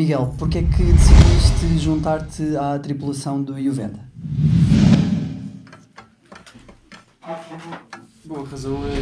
Miguel, 0.00 0.34
porquê 0.38 0.60
é 0.60 0.62
que 0.62 0.82
decidiste 0.82 1.78
juntar-te 1.78 2.56
à 2.56 2.78
tripulação 2.78 3.42
do 3.42 3.62
Juventa? 3.62 4.00
Bom, 8.24 8.40
a 8.40 8.48
razão 8.48 8.78
é, 8.86 8.94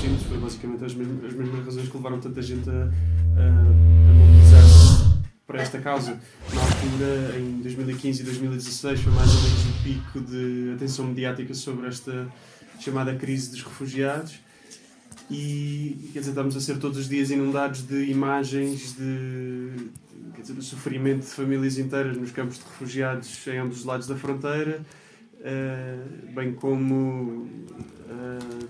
simples, 0.00 0.22
foi 0.22 0.38
basicamente 0.38 0.82
as 0.82 0.94
mesmas, 0.94 1.24
as 1.26 1.34
mesmas 1.34 1.62
razões 1.62 1.90
que 1.90 1.96
levaram 1.98 2.18
tanta 2.18 2.40
gente 2.40 2.70
a, 2.70 2.72
a, 2.72 3.48
a 4.08 4.14
mobilizar-se 4.14 5.04
para 5.46 5.60
esta 5.60 5.78
causa. 5.78 6.18
Na 6.54 6.62
altura, 6.62 7.38
em 7.38 7.60
2015 7.60 8.22
e 8.22 8.24
2016, 8.24 9.00
foi 9.02 9.12
mais 9.12 9.28
ou 9.28 9.42
menos 9.42 9.62
o 9.66 9.82
pico 9.84 10.20
de 10.22 10.72
atenção 10.74 11.04
mediática 11.04 11.52
sobre 11.52 11.86
esta 11.86 12.26
chamada 12.80 13.14
crise 13.14 13.50
dos 13.50 13.62
refugiados 13.62 14.47
e 15.30 16.10
quer 16.12 16.20
dizer, 16.20 16.30
estamos 16.30 16.56
a 16.56 16.60
ser 16.60 16.78
todos 16.78 16.98
os 16.98 17.08
dias 17.08 17.30
inundados 17.30 17.86
de 17.86 18.10
imagens 18.10 18.96
de 18.96 19.90
quer 20.34 20.42
dizer, 20.42 20.54
do 20.54 20.62
sofrimento 20.62 21.20
de 21.20 21.32
famílias 21.32 21.78
inteiras 21.78 22.16
nos 22.16 22.30
campos 22.30 22.58
de 22.58 22.64
refugiados 22.64 23.46
em 23.46 23.58
ambos 23.58 23.80
os 23.80 23.84
lados 23.84 24.06
da 24.06 24.16
fronteira, 24.16 24.80
uh, 25.40 26.32
bem 26.32 26.54
como 26.54 27.46
uh, 28.08 28.68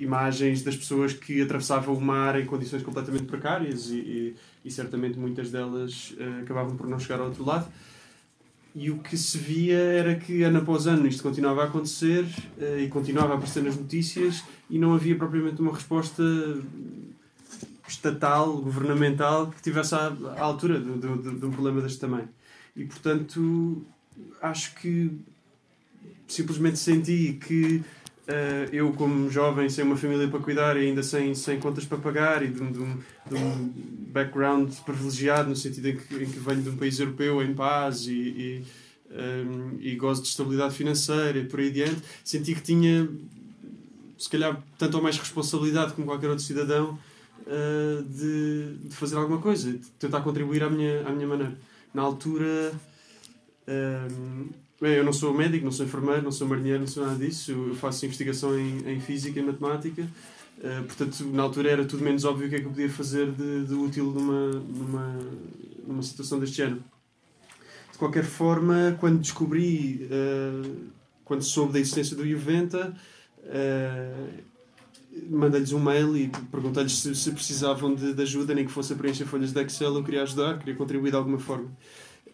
imagens 0.00 0.62
das 0.62 0.76
pessoas 0.76 1.12
que 1.12 1.42
atravessavam 1.42 1.94
o 1.94 2.00
mar 2.00 2.40
em 2.40 2.46
condições 2.46 2.82
completamente 2.82 3.24
precárias 3.24 3.90
e, 3.90 3.96
e, 3.96 4.36
e 4.64 4.70
certamente 4.70 5.18
muitas 5.18 5.50
delas 5.50 6.14
uh, 6.18 6.42
acabavam 6.42 6.76
por 6.76 6.88
não 6.88 6.98
chegar 6.98 7.20
ao 7.20 7.26
outro 7.26 7.44
lado. 7.44 7.70
E 8.78 8.92
o 8.92 8.98
que 8.98 9.16
se 9.16 9.36
via 9.36 9.76
era 9.76 10.14
que 10.14 10.44
ano 10.44 10.58
após 10.58 10.86
ano 10.86 11.04
isto 11.08 11.20
continuava 11.20 11.62
a 11.62 11.64
acontecer 11.64 12.24
uh, 12.58 12.78
e 12.78 12.86
continuava 12.86 13.32
a 13.32 13.36
aparecer 13.36 13.60
nas 13.60 13.76
notícias 13.76 14.44
e 14.70 14.78
não 14.78 14.94
havia 14.94 15.16
propriamente 15.16 15.60
uma 15.60 15.72
resposta 15.72 16.22
estatal, 17.88 18.58
governamental, 18.58 19.48
que 19.48 19.60
tivesse 19.60 19.96
à, 19.96 20.16
à 20.36 20.42
altura 20.42 20.78
de, 20.78 20.92
de, 20.92 21.38
de, 21.40 21.44
um 21.44 21.50
problema 21.50 21.80
deste 21.80 21.98
tamanho. 21.98 22.28
E 22.76 22.84
portanto, 22.84 23.82
acho 24.40 24.76
que 24.76 25.10
simplesmente 26.28 26.78
senti 26.78 27.36
que 27.44 27.82
uh, 28.28 28.68
eu, 28.72 28.92
como 28.92 29.30
jovem, 29.30 29.68
sem 29.68 29.84
uma 29.84 29.96
família 29.96 30.28
para 30.28 30.40
cuidar 30.40 30.76
e 30.76 30.86
ainda 30.86 31.02
sem, 31.02 31.34
sem 31.34 31.58
contas 31.58 31.84
para 31.84 31.98
pagar 31.98 32.42
e 32.42 32.48
de, 32.48 32.60
de, 32.60 32.78
um, 32.78 32.98
de 33.26 33.34
um 33.34 33.72
background 34.12 34.72
privilegiado, 34.84 35.48
no 35.48 35.56
sentido 35.56 35.88
em 35.88 35.96
que, 35.96 36.14
em 36.14 36.30
que 36.30 36.38
venho 36.38 36.62
de 36.62 36.68
um 36.68 36.76
país 36.76 37.00
europeu 37.00 37.42
em 37.42 37.54
paz 37.54 38.06
e, 38.06 38.12
e, 38.12 38.64
um, 39.10 39.14
ehm, 39.14 39.76
e 39.80 39.96
gozo 39.96 40.22
de 40.22 40.28
estabilidade 40.28 40.74
financeira 40.74 41.38
e 41.38 41.44
por 41.44 41.60
aí 41.60 41.68
adiante, 41.68 42.02
senti 42.22 42.54
que 42.54 42.62
tinha, 42.62 43.08
se 44.18 44.28
calhar, 44.28 44.62
tanto 44.76 44.96
ou 44.96 45.02
mais 45.02 45.16
responsabilidade 45.18 45.94
como 45.94 46.06
qualquer 46.06 46.28
outro 46.28 46.44
cidadão 46.44 46.98
uh, 47.46 48.02
de, 48.02 48.76
de, 48.88 48.94
fazer 48.94 49.16
alguma 49.16 49.40
coisa, 49.40 49.72
de 49.72 49.78
tentar 49.98 50.20
contribuir 50.20 50.62
à 50.62 50.70
minha, 50.70 51.06
à 51.06 51.10
minha 51.10 51.26
maneira. 51.26 51.56
Na 51.94 52.02
altura. 52.02 52.72
Um, 53.66 53.70
ehm, 53.70 54.67
Bem, 54.80 54.92
eu 54.92 55.02
não 55.02 55.12
sou 55.12 55.34
médico, 55.34 55.64
não 55.64 55.72
sou 55.72 55.84
enfermeiro, 55.84 56.22
não 56.22 56.30
sou 56.30 56.46
marinheiro, 56.46 56.78
não 56.78 56.86
sou 56.86 57.04
nada 57.04 57.18
disso. 57.18 57.50
Eu 57.50 57.74
faço 57.74 58.06
investigação 58.06 58.56
em, 58.56 58.88
em 58.88 59.00
física 59.00 59.40
e 59.40 59.42
matemática. 59.42 60.08
Uh, 60.58 60.84
portanto, 60.84 61.24
na 61.32 61.42
altura 61.42 61.70
era 61.70 61.84
tudo 61.84 62.04
menos 62.04 62.24
óbvio 62.24 62.46
o 62.46 62.48
que 62.50 62.56
é 62.56 62.60
que 62.60 62.66
eu 62.66 62.70
podia 62.70 62.88
fazer 62.88 63.28
de, 63.32 63.64
de 63.64 63.74
útil 63.74 64.04
numa, 64.04 64.50
numa, 64.50 65.18
numa 65.84 66.02
situação 66.02 66.38
deste 66.38 66.58
género. 66.58 66.80
De 67.90 67.98
qualquer 67.98 68.22
forma, 68.22 68.96
quando 69.00 69.18
descobri, 69.18 70.08
uh, 70.12 70.76
quando 71.24 71.42
soube 71.42 71.72
da 71.72 71.80
existência 71.80 72.16
do 72.16 72.24
Juventa, 72.24 72.96
uh, 73.46 74.28
mandei-lhes 75.28 75.72
um 75.72 75.80
mail 75.80 76.16
e 76.16 76.28
perguntei-lhes 76.52 77.00
se, 77.00 77.16
se, 77.16 77.32
precisavam 77.32 77.96
de, 77.96 78.14
de, 78.14 78.22
ajuda, 78.22 78.54
nem 78.54 78.64
que 78.64 78.70
fosse 78.70 78.92
a 78.92 78.96
preencher 78.96 79.24
folhas 79.24 79.52
de 79.52 79.60
Excel. 79.60 79.92
Eu 79.92 80.04
queria 80.04 80.22
ajudar, 80.22 80.56
queria 80.56 80.76
contribuir 80.76 81.10
de 81.10 81.16
alguma 81.16 81.40
forma. 81.40 81.66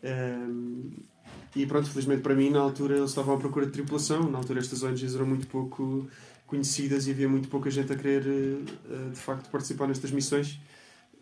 Uh, 0.02 1.13
e 1.56 1.66
pronto, 1.66 1.88
felizmente 1.88 2.22
para 2.22 2.34
mim, 2.34 2.50
na 2.50 2.60
altura 2.60 2.96
eles 2.96 3.10
estavam 3.10 3.36
à 3.36 3.38
procura 3.38 3.66
de 3.66 3.72
tripulação. 3.72 4.28
Na 4.28 4.38
altura 4.38 4.58
estas 4.58 4.82
ONGs 4.82 5.14
eram 5.14 5.26
muito 5.26 5.46
pouco 5.46 6.08
conhecidas 6.46 7.06
e 7.06 7.12
havia 7.12 7.28
muito 7.28 7.48
pouca 7.48 7.70
gente 7.70 7.92
a 7.92 7.96
querer 7.96 8.26
eh, 8.26 9.10
de 9.10 9.18
facto 9.18 9.48
participar 9.50 9.86
nestas 9.86 10.10
missões. 10.10 10.58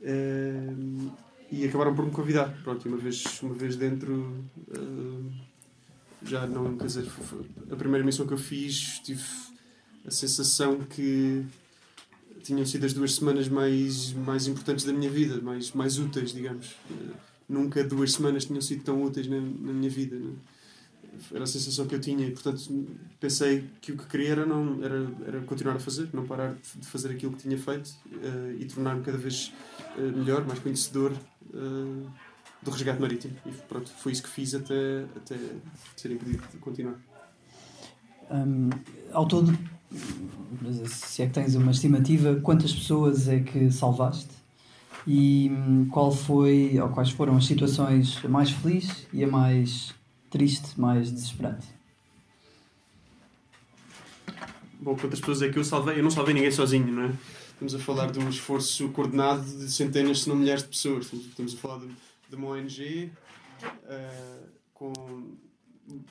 Eh, 0.03 0.72
e 1.50 1.66
acabaram 1.66 1.94
por 1.94 2.04
me 2.06 2.10
convidar. 2.10 2.48
Pronto, 2.65 2.88
uma 2.88 2.97
vez, 2.97 3.25
uma 3.42 3.54
vez 3.54 3.76
dentro, 3.76 4.34
eh, 4.71 5.32
já 6.25 6.47
não, 6.47 6.78
quer 6.78 6.87
dizer, 6.87 7.06
a 7.71 7.76
primeira 7.76 8.04
missão 8.04 8.26
que 8.26 8.32
eu 8.32 8.38
fiz, 8.38 9.00
tive 9.00 9.22
a 10.06 10.10
sensação 10.10 10.78
que 10.78 11.44
tinham 12.42 12.65
sido 12.65 12.87
as 12.87 12.94
duas 12.94 13.15
semanas 13.15 13.48
mais, 13.48 14.15
mais 14.15 14.47
importantes 14.47 14.84
da 14.87 14.94
minha 14.94 15.10
vida, 15.10 15.42
mais, 15.42 15.72
mais 15.72 15.98
úteis, 15.98 16.32
digamos 16.32 16.75
nunca 17.53 17.85
duas 17.85 18.13
semanas 18.13 18.45
tinham 18.47 18.61
sido 18.61 18.83
tão 18.83 19.03
úteis 19.03 19.27
na, 19.29 19.41
na 19.41 19.73
minha 19.73 19.91
vida. 19.91 20.17
Né? 20.17 20.33
Era 21.33 21.45
a 21.45 21.47
sensação 21.47 21.87
que 21.87 21.95
eu 21.95 22.01
tinha 22.01 22.27
e, 22.27 22.31
portanto, 22.31 22.87
pensei 23.21 23.69
que 23.81 23.93
o 23.93 23.97
que 23.97 24.07
queria 24.07 24.31
era, 24.31 24.47
não, 24.47 24.83
era, 24.83 25.07
era 25.27 25.41
continuar 25.43 25.77
a 25.77 25.79
fazer, 25.79 26.09
não 26.13 26.27
parar 26.27 26.55
de 26.55 26.87
fazer 26.87 27.11
aquilo 27.11 27.33
que 27.33 27.43
tinha 27.43 27.59
feito 27.59 27.89
uh, 28.07 28.53
e 28.59 28.65
tornar-me 28.65 29.03
cada 29.03 29.19
vez 29.19 29.53
uh, 29.97 30.19
melhor, 30.19 30.45
mais 30.47 30.59
conhecedor 30.59 31.13
uh, 31.13 32.11
do 32.63 32.71
resgate 32.71 33.01
marítimo. 33.01 33.35
E 33.45 33.51
pronto, 33.69 33.91
foi 33.91 34.13
isso 34.13 34.23
que 34.23 34.31
fiz 34.31 34.55
até, 34.55 35.05
até 35.15 35.37
ser 35.97 36.13
impedido 36.13 36.43
de 36.51 36.59
continuar. 36.59 36.97
Um, 38.31 38.71
ao 39.13 39.29
todo, 39.29 39.53
se 40.87 41.23
é 41.23 41.27
que 41.27 41.34
tens 41.34 41.55
uma 41.55 41.73
estimativa, 41.73 42.37
quantas 42.37 42.73
pessoas 42.73 43.29
é 43.29 43.41
que 43.41 43.71
salvaste? 43.71 44.41
E 45.07 45.51
hum, 45.51 45.89
qual 45.91 46.13
foi, 46.13 46.79
ou 46.81 46.89
quais 46.91 47.11
foram 47.11 47.37
as 47.37 47.47
situações 47.47 48.23
mais 48.23 48.51
felizes 48.51 49.07
e 49.13 49.25
a 49.25 49.27
mais 49.27 49.93
triste, 50.31 50.81
mais 50.81 51.11
desesperante? 51.11 51.67
Bom, 54.81 54.97
quantas 54.97 55.21
pessoas 55.21 55.43
é 55.43 55.49
que 55.49 55.59
eu 55.59 55.65
salvei? 55.65 55.99
Eu 55.99 56.03
não 56.03 56.11
salvei 56.11 56.35
ninguém 56.35 56.51
sozinho, 56.51 56.87
não 56.87 57.05
é? 57.05 57.13
Estamos 57.53 57.75
a 57.75 57.79
falar 57.79 58.11
de 58.11 58.19
um 58.19 58.29
esforço 58.29 58.89
coordenado 58.89 59.45
de 59.45 59.71
centenas, 59.71 60.23
se 60.23 60.29
não 60.29 60.35
milhares 60.35 60.63
de 60.63 60.69
pessoas. 60.69 61.13
Estamos 61.13 61.55
a 61.55 61.57
falar 61.57 61.79
de, 61.79 61.89
de 62.29 62.37
uma 62.37 62.49
ONG 62.49 63.13
uh, 63.69 64.49
com 64.75 64.93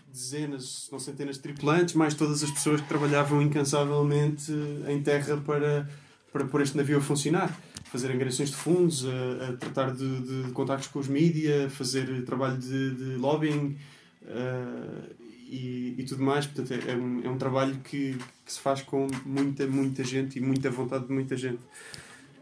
dezenas, 0.07 0.85
se 0.85 0.91
não 0.91 0.99
centenas 0.99 1.35
de 1.35 1.41
tripulantes, 1.41 1.95
mais 1.95 2.13
todas 2.13 2.43
as 2.43 2.51
pessoas 2.51 2.79
que 2.79 2.87
trabalhavam 2.87 3.41
incansavelmente 3.41 4.51
em 4.87 5.01
terra 5.01 5.37
para, 5.37 5.89
para 6.31 6.45
pôr 6.45 6.61
este 6.61 6.77
navio 6.77 6.99
a 6.99 7.01
funcionar 7.01 7.57
fazer 7.91 8.09
angariações 8.09 8.49
de 8.49 8.55
fundos, 8.55 9.05
a, 9.05 9.49
a 9.49 9.53
tratar 9.57 9.93
de, 9.93 10.21
de, 10.21 10.43
de, 10.43 10.51
contactos 10.51 10.87
com 10.87 10.99
os 10.99 11.09
mídia, 11.09 11.69
fazer 11.69 12.23
trabalho 12.23 12.57
de, 12.57 12.95
de 12.95 13.15
lobbying 13.17 13.77
uh, 14.23 15.13
e, 15.49 15.95
e, 15.97 16.03
tudo 16.07 16.23
mais. 16.23 16.47
Portanto, 16.47 16.71
é, 16.71 16.91
é, 16.91 16.95
um, 16.95 17.21
é 17.25 17.29
um 17.29 17.37
trabalho 17.37 17.75
que, 17.83 18.17
que, 18.45 18.53
se 18.53 18.61
faz 18.61 18.81
com 18.81 19.07
muita, 19.25 19.67
muita 19.67 20.05
gente 20.05 20.39
e 20.39 20.41
muita 20.41 20.71
vontade 20.71 21.05
de 21.05 21.11
muita 21.11 21.35
gente. 21.35 21.59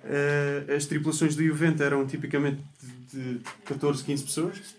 Uh, 0.03 0.71
as 0.75 0.85
tripulações 0.85 1.35
do 1.35 1.43
Juventa 1.43 1.83
eram 1.83 2.05
tipicamente 2.05 2.61
de 3.11 3.39
14, 3.65 4.03
15 4.03 4.23
pessoas, 4.23 4.75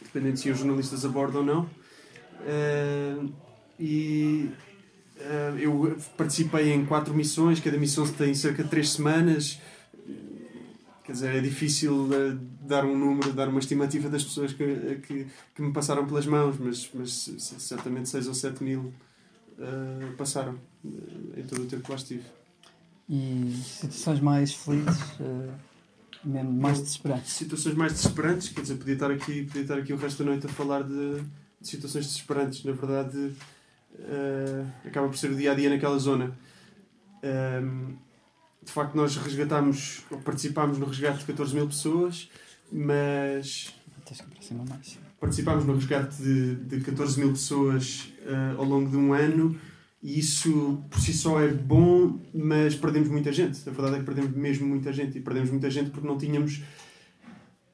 dependendo 0.00 0.38
se 0.38 0.48
iam 0.48 0.56
jornalistas 0.56 1.04
a 1.04 1.08
bordo 1.10 1.38
ou 1.38 1.44
não. 1.44 1.70
Uh, 2.40 3.30
e 3.78 4.50
eu 5.58 5.98
participei 6.16 6.72
em 6.72 6.86
quatro 6.86 7.12
missões, 7.12 7.60
cada 7.60 7.76
missão 7.76 8.10
tem 8.10 8.32
cerca 8.32 8.64
de 8.64 8.70
três 8.70 8.92
semanas. 8.92 9.60
Quer 11.10 11.14
dizer, 11.14 11.34
é 11.34 11.40
difícil 11.40 12.04
uh, 12.04 12.38
dar 12.62 12.84
um 12.84 12.96
número, 12.96 13.32
dar 13.32 13.48
uma 13.48 13.58
estimativa 13.58 14.08
das 14.08 14.22
pessoas 14.22 14.52
que, 14.52 15.00
que, 15.04 15.26
que 15.56 15.60
me 15.60 15.72
passaram 15.72 16.06
pelas 16.06 16.24
mãos, 16.24 16.54
mas, 16.60 16.88
mas 16.94 17.34
certamente 17.58 18.08
6 18.08 18.28
ou 18.28 18.34
7 18.34 18.62
mil 18.62 18.94
uh, 19.58 20.12
passaram 20.16 20.54
uh, 20.84 21.32
em 21.36 21.42
todo 21.42 21.62
o 21.62 21.66
tempo 21.66 21.82
que 21.82 21.90
lá 21.90 21.96
estive. 21.96 22.22
E 23.08 23.60
situações 23.60 24.20
mais 24.20 24.54
felizes, 24.54 25.00
mesmo 26.24 26.52
mais 26.52 26.78
desesperantes? 26.78 27.32
Situações 27.32 27.74
mais 27.74 27.92
desesperantes, 27.92 28.50
quer 28.50 28.60
dizer, 28.60 28.76
podia 28.76 28.94
estar 28.94 29.10
aqui, 29.10 29.42
podia 29.46 29.62
estar 29.62 29.78
aqui 29.78 29.92
o 29.92 29.96
resto 29.96 30.22
da 30.22 30.30
noite 30.30 30.46
a 30.46 30.48
falar 30.48 30.84
de, 30.84 31.22
de 31.60 31.68
situações 31.68 32.06
desesperantes. 32.06 32.62
Na 32.62 32.70
verdade, 32.70 33.32
acaba 34.86 35.08
por 35.08 35.18
ser 35.18 35.32
o 35.32 35.34
dia 35.34 35.50
a 35.50 35.54
dia 35.56 35.70
naquela 35.70 35.98
zona. 35.98 36.38
Um, 37.24 37.96
de 38.62 38.70
facto, 38.70 38.94
nós 38.94 39.16
resgatámos, 39.16 40.04
participámos 40.24 40.78
no 40.78 40.86
resgate 40.86 41.20
de 41.20 41.24
14 41.24 41.54
mil 41.54 41.66
pessoas, 41.66 42.28
mas. 42.70 43.74
Participámos 45.18 45.64
no 45.64 45.74
resgate 45.74 46.22
de, 46.22 46.56
de 46.56 46.80
14 46.80 47.20
mil 47.20 47.30
pessoas 47.30 48.12
uh, 48.22 48.58
ao 48.58 48.64
longo 48.64 48.88
de 48.88 48.96
um 48.96 49.12
ano 49.12 49.58
e 50.02 50.18
isso 50.18 50.82
por 50.90 50.98
si 50.98 51.12
só 51.12 51.40
é 51.40 51.48
bom, 51.48 52.18
mas 52.34 52.74
perdemos 52.74 53.08
muita 53.08 53.30
gente. 53.32 53.68
A 53.68 53.72
verdade 53.72 53.96
é 53.96 53.98
que 53.98 54.04
perdemos 54.04 54.32
mesmo 54.32 54.66
muita 54.66 54.92
gente 54.92 55.18
e 55.18 55.20
perdemos 55.20 55.50
muita 55.50 55.70
gente 55.70 55.90
porque 55.90 56.06
não 56.06 56.16
tínhamos 56.16 56.62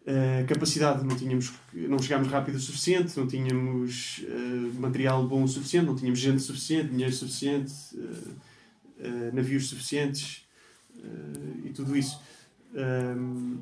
uh, 0.02 0.46
capacidade, 0.48 1.04
não, 1.04 1.16
tínhamos, 1.16 1.52
não 1.72 1.98
chegámos 2.00 2.28
rápido 2.28 2.56
o 2.56 2.60
suficiente, 2.60 3.16
não 3.16 3.26
tínhamos 3.26 4.24
uh, 4.28 4.80
material 4.80 5.26
bom 5.26 5.42
o 5.44 5.48
suficiente, 5.48 5.86
não 5.86 5.94
tínhamos 5.94 6.18
gente 6.18 6.42
suficiente, 6.42 6.90
dinheiro 6.90 7.12
suficiente, 7.12 7.72
navios 9.32 9.68
suficientes 9.68 10.45
e 11.64 11.70
tudo 11.70 11.96
isso. 11.96 12.20
Um, 12.75 13.58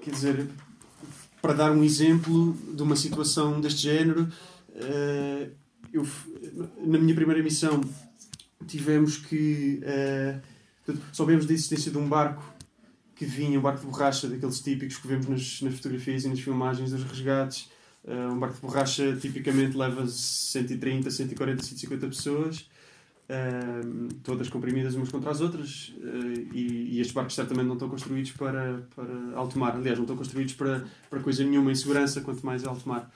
quer 0.00 0.10
dizer, 0.10 0.48
para 1.40 1.54
dar 1.54 1.72
um 1.72 1.82
exemplo 1.82 2.56
de 2.74 2.82
uma 2.82 2.96
situação 2.96 3.60
deste 3.60 3.82
género, 3.82 4.28
uh, 4.70 5.50
eu, 5.92 6.06
na 6.84 6.98
minha 6.98 7.14
primeira 7.14 7.42
missão 7.42 7.80
tivemos 8.66 9.16
que. 9.16 9.80
Uh, 9.82 10.58
soubemos 11.12 11.44
da 11.44 11.52
existência 11.52 11.90
de 11.90 11.98
um 11.98 12.08
barco 12.08 12.42
que 13.14 13.26
vinha, 13.26 13.58
um 13.58 13.62
barco 13.62 13.80
de 13.80 13.86
borracha, 13.86 14.28
daqueles 14.28 14.60
típicos 14.60 14.96
que 14.96 15.06
vemos 15.06 15.26
nas, 15.26 15.60
nas 15.60 15.74
fotografias 15.74 16.24
e 16.24 16.28
nas 16.28 16.40
filmagens 16.40 16.92
dos 16.92 17.02
resgates. 17.02 17.68
Uh, 18.04 18.32
um 18.32 18.38
barco 18.38 18.54
de 18.54 18.62
borracha 18.62 19.16
tipicamente 19.16 19.76
leva 19.76 20.06
130, 20.06 21.10
140, 21.10 21.62
150 21.62 22.06
pessoas. 22.06 22.68
Uh, 23.28 24.08
todas 24.24 24.48
comprimidas 24.48 24.94
umas 24.94 25.10
contra 25.10 25.30
as 25.30 25.42
outras 25.42 25.94
uh, 25.98 26.54
e, 26.54 26.94
e, 26.94 27.00
estes 27.00 27.12
barcos 27.12 27.34
certamente 27.34 27.66
não 27.66 27.74
estão 27.74 27.86
construídos 27.86 28.32
para, 28.32 28.86
para 28.96 29.36
alto 29.36 29.58
mar. 29.58 29.76
Aliás 29.76 29.98
não 29.98 30.04
estão 30.04 30.16
construídos 30.16 30.54
para, 30.54 30.86
para 31.10 31.20
coisa 31.20 31.44
nenhuma 31.44 31.70
em 31.70 31.74
segurança 31.74 32.22
quanto 32.22 32.46
mais 32.46 32.64
alto 32.64 32.88
mar. 32.88 33.12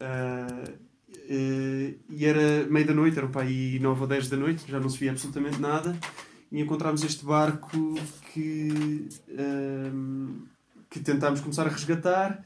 Uh, 0.00 0.84
e 1.28 2.24
era 2.24 2.66
meio 2.70 2.86
da 2.86 2.94
noite, 2.94 3.18
era 3.18 3.28
para 3.28 3.42
aí 3.42 3.78
9 3.78 4.00
ou 4.00 4.06
10 4.06 4.30
da 4.30 4.36
noite 4.36 4.64
já 4.66 4.80
não 4.80 4.88
se 4.88 4.98
via 4.98 5.10
absolutamente 5.10 5.60
nada 5.60 5.96
e 6.50 6.60
encontramos 6.60 7.04
este 7.04 7.24
barco 7.24 7.94
que, 8.32 9.08
que 10.90 11.00
tentámos 11.00 11.40
começar 11.40 11.66
a 11.66 11.70
resgatar 11.70 12.44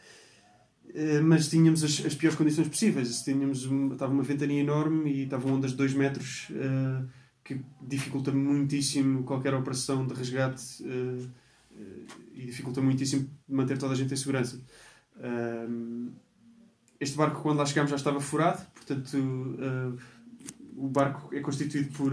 mas 1.24 1.48
tínhamos 1.48 1.84
as, 1.84 2.04
as, 2.04 2.14
piores 2.14 2.36
condições 2.36 2.68
possíveis. 2.68 3.22
Tínhamos, 3.22 3.68
estava 3.92 4.12
uma 4.12 4.22
ventania 4.22 4.60
enorme 4.60 5.10
e 5.10 5.22
estavam 5.24 5.54
ondas 5.54 5.72
de 5.72 5.76
2 5.76 5.94
metros 5.94 6.48
uh, 6.50 7.08
que 7.44 7.60
dificulta 7.82 8.32
muitíssimo 8.32 9.22
qualquer 9.24 9.54
operação 9.54 10.06
de 10.06 10.14
resgate 10.14 10.82
uh, 10.82 11.30
e 12.34 12.46
dificulta 12.46 12.80
muitíssimo 12.80 13.28
manter 13.48 13.78
toda 13.78 13.92
a 13.92 13.96
gente 13.96 14.12
em 14.12 14.16
segurança. 14.16 14.60
este 16.98 17.16
barco, 17.16 17.40
quando 17.40 17.58
lá 17.58 17.66
chegámos, 17.66 17.90
já 17.90 17.96
estava 17.96 18.20
furado, 18.20 18.66
portanto, 18.74 19.16
o 20.76 20.88
barco 20.88 21.32
é 21.32 21.38
constituído 21.38 21.92
por 21.92 22.12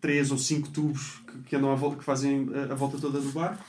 três 0.00 0.30
ou 0.30 0.38
cinco 0.38 0.70
tubos 0.70 1.22
que, 1.26 1.38
que 1.42 1.56
andam 1.56 1.70
à 1.70 1.74
volta, 1.74 1.98
que 1.98 2.04
fazem 2.04 2.48
a, 2.54 2.72
a 2.72 2.74
volta 2.74 2.96
toda 2.96 3.20
do 3.20 3.30
barco 3.32 3.62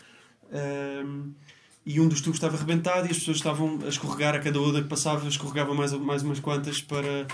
e 1.88 2.02
um 2.02 2.08
dos 2.10 2.20
tubos 2.20 2.36
estava 2.36 2.58
arrebentado 2.58 3.08
e 3.08 3.12
as 3.12 3.18
pessoas 3.18 3.38
estavam 3.38 3.80
a 3.86 3.88
escorregar 3.88 4.36
a 4.36 4.40
cada 4.40 4.60
onda 4.60 4.82
que 4.82 4.90
passava, 4.90 5.26
escorregava 5.26 5.74
mais, 5.74 5.94
mais 5.94 6.22
umas 6.22 6.38
quantas 6.38 6.82
para, 6.82 7.26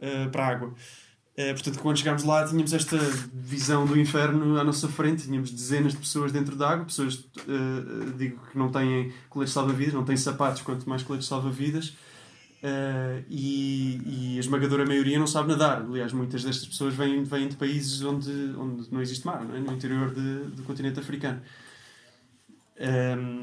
uh, 0.00 0.30
para 0.32 0.46
a 0.46 0.48
água. 0.48 0.68
Uh, 0.68 1.52
portanto, 1.52 1.78
quando 1.80 1.98
chegámos 1.98 2.24
lá, 2.24 2.42
tínhamos 2.42 2.72
esta 2.72 2.96
visão 3.34 3.84
do 3.84 4.00
inferno 4.00 4.58
à 4.58 4.64
nossa 4.64 4.88
frente, 4.88 5.24
tínhamos 5.24 5.50
dezenas 5.50 5.92
de 5.92 5.98
pessoas 5.98 6.32
dentro 6.32 6.56
da 6.56 6.70
água, 6.70 6.86
pessoas, 6.86 7.16
uh, 7.16 8.10
digo, 8.16 8.40
que 8.50 8.56
não 8.56 8.70
têm 8.72 9.12
coletes 9.28 9.52
salva-vidas, 9.52 9.92
não 9.92 10.04
têm 10.06 10.16
sapatos, 10.16 10.62
quanto 10.62 10.88
mais 10.88 11.02
coletes 11.02 11.28
salva-vidas. 11.28 11.94
E, 13.28 14.00
e, 14.06 14.36
a 14.38 14.40
esmagadora 14.40 14.86
maioria 14.86 15.18
não 15.18 15.26
sabe 15.26 15.50
nadar. 15.50 15.82
Aliás, 15.82 16.14
muitas 16.14 16.42
destas 16.42 16.66
pessoas 16.66 16.94
vêm, 16.94 17.22
vêm 17.24 17.46
de 17.46 17.56
países 17.56 18.02
onde, 18.02 18.32
onde 18.56 18.90
não 18.90 19.02
existe 19.02 19.24
mar, 19.26 19.44
não 19.44 19.54
é? 19.54 19.60
no 19.60 19.72
interior 19.72 20.12
de, 20.12 20.56
do 20.56 20.62
continente 20.62 20.98
africano. 20.98 21.40
Um, 22.80 22.84
ehm, 22.84 23.37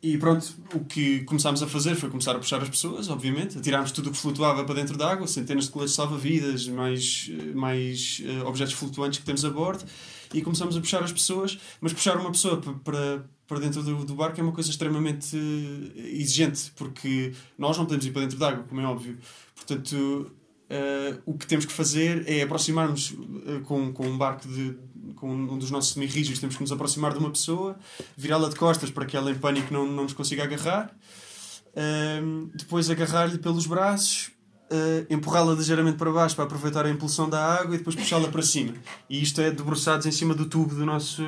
e 0.00 0.16
pronto, 0.16 0.54
o 0.74 0.84
que 0.84 1.24
começámos 1.24 1.60
a 1.60 1.66
fazer 1.66 1.96
foi 1.96 2.08
começar 2.08 2.30
a 2.30 2.38
puxar 2.38 2.62
as 2.62 2.68
pessoas, 2.68 3.08
obviamente, 3.08 3.58
a 3.58 3.60
tirarmos 3.60 3.90
tudo 3.90 4.10
o 4.10 4.12
que 4.12 4.18
flutuava 4.18 4.64
para 4.64 4.76
dentro 4.76 4.96
da 4.96 5.10
água, 5.10 5.26
centenas 5.26 5.64
de 5.64 5.70
coletes 5.72 5.94
salva-vidas, 5.94 6.68
mais, 6.68 7.28
mais 7.52 8.22
uh, 8.24 8.46
objetos 8.46 8.74
flutuantes 8.74 9.18
que 9.18 9.24
temos 9.24 9.44
a 9.44 9.50
bordo, 9.50 9.84
e 10.32 10.40
começámos 10.40 10.76
a 10.76 10.80
puxar 10.80 11.02
as 11.02 11.10
pessoas, 11.10 11.58
mas 11.80 11.92
puxar 11.92 12.16
uma 12.16 12.30
pessoa 12.30 12.60
para, 12.84 13.28
para 13.48 13.58
dentro 13.58 13.82
do, 13.82 14.04
do 14.04 14.14
barco 14.14 14.38
é 14.38 14.42
uma 14.42 14.52
coisa 14.52 14.70
extremamente 14.70 15.36
uh, 15.36 15.92
exigente, 15.96 16.70
porque 16.76 17.32
nós 17.58 17.76
não 17.76 17.84
podemos 17.84 18.06
ir 18.06 18.12
para 18.12 18.22
dentro 18.22 18.38
da 18.38 18.50
água, 18.50 18.64
como 18.68 18.80
é 18.80 18.84
óbvio. 18.84 19.18
Portanto, 19.56 20.30
uh, 20.70 21.22
o 21.26 21.36
que 21.36 21.44
temos 21.44 21.64
que 21.64 21.72
fazer 21.72 22.22
é 22.28 22.42
aproximar-nos 22.42 23.16
com, 23.64 23.92
com 23.92 24.06
um 24.06 24.16
barco 24.16 24.46
de, 24.46 24.76
com 25.14 25.30
um 25.30 25.58
dos 25.58 25.70
nossos 25.70 25.92
semi-rígidos, 25.92 26.40
temos 26.40 26.56
que 26.56 26.62
nos 26.62 26.72
aproximar 26.72 27.12
de 27.12 27.18
uma 27.18 27.30
pessoa, 27.30 27.76
virá-la 28.16 28.48
de 28.48 28.56
costas 28.56 28.90
para 28.90 29.04
que 29.06 29.16
ela 29.16 29.30
em 29.30 29.34
pânico 29.34 29.72
não, 29.72 29.86
não 29.86 30.04
nos 30.04 30.12
consiga 30.12 30.44
agarrar, 30.44 30.94
depois 32.54 32.90
agarrar-lhe 32.90 33.38
pelos 33.38 33.66
braços, 33.66 34.30
uh, 34.70 35.06
empurrá-la 35.12 35.54
ligeiramente 35.54 35.96
para 35.96 36.10
baixo 36.10 36.34
para 36.34 36.44
aproveitar 36.44 36.86
a 36.86 36.90
impulsão 36.90 37.28
da 37.28 37.42
água 37.42 37.74
e 37.74 37.78
depois 37.78 37.96
puxá-la 37.96 38.28
para 38.28 38.42
cima. 38.42 38.74
E 39.08 39.22
isto 39.22 39.40
é 39.40 39.50
debruçados 39.50 40.06
em 40.06 40.12
cima 40.12 40.34
do 40.34 40.46
tubo 40.46 40.74
do 40.74 40.84
nosso, 40.84 41.22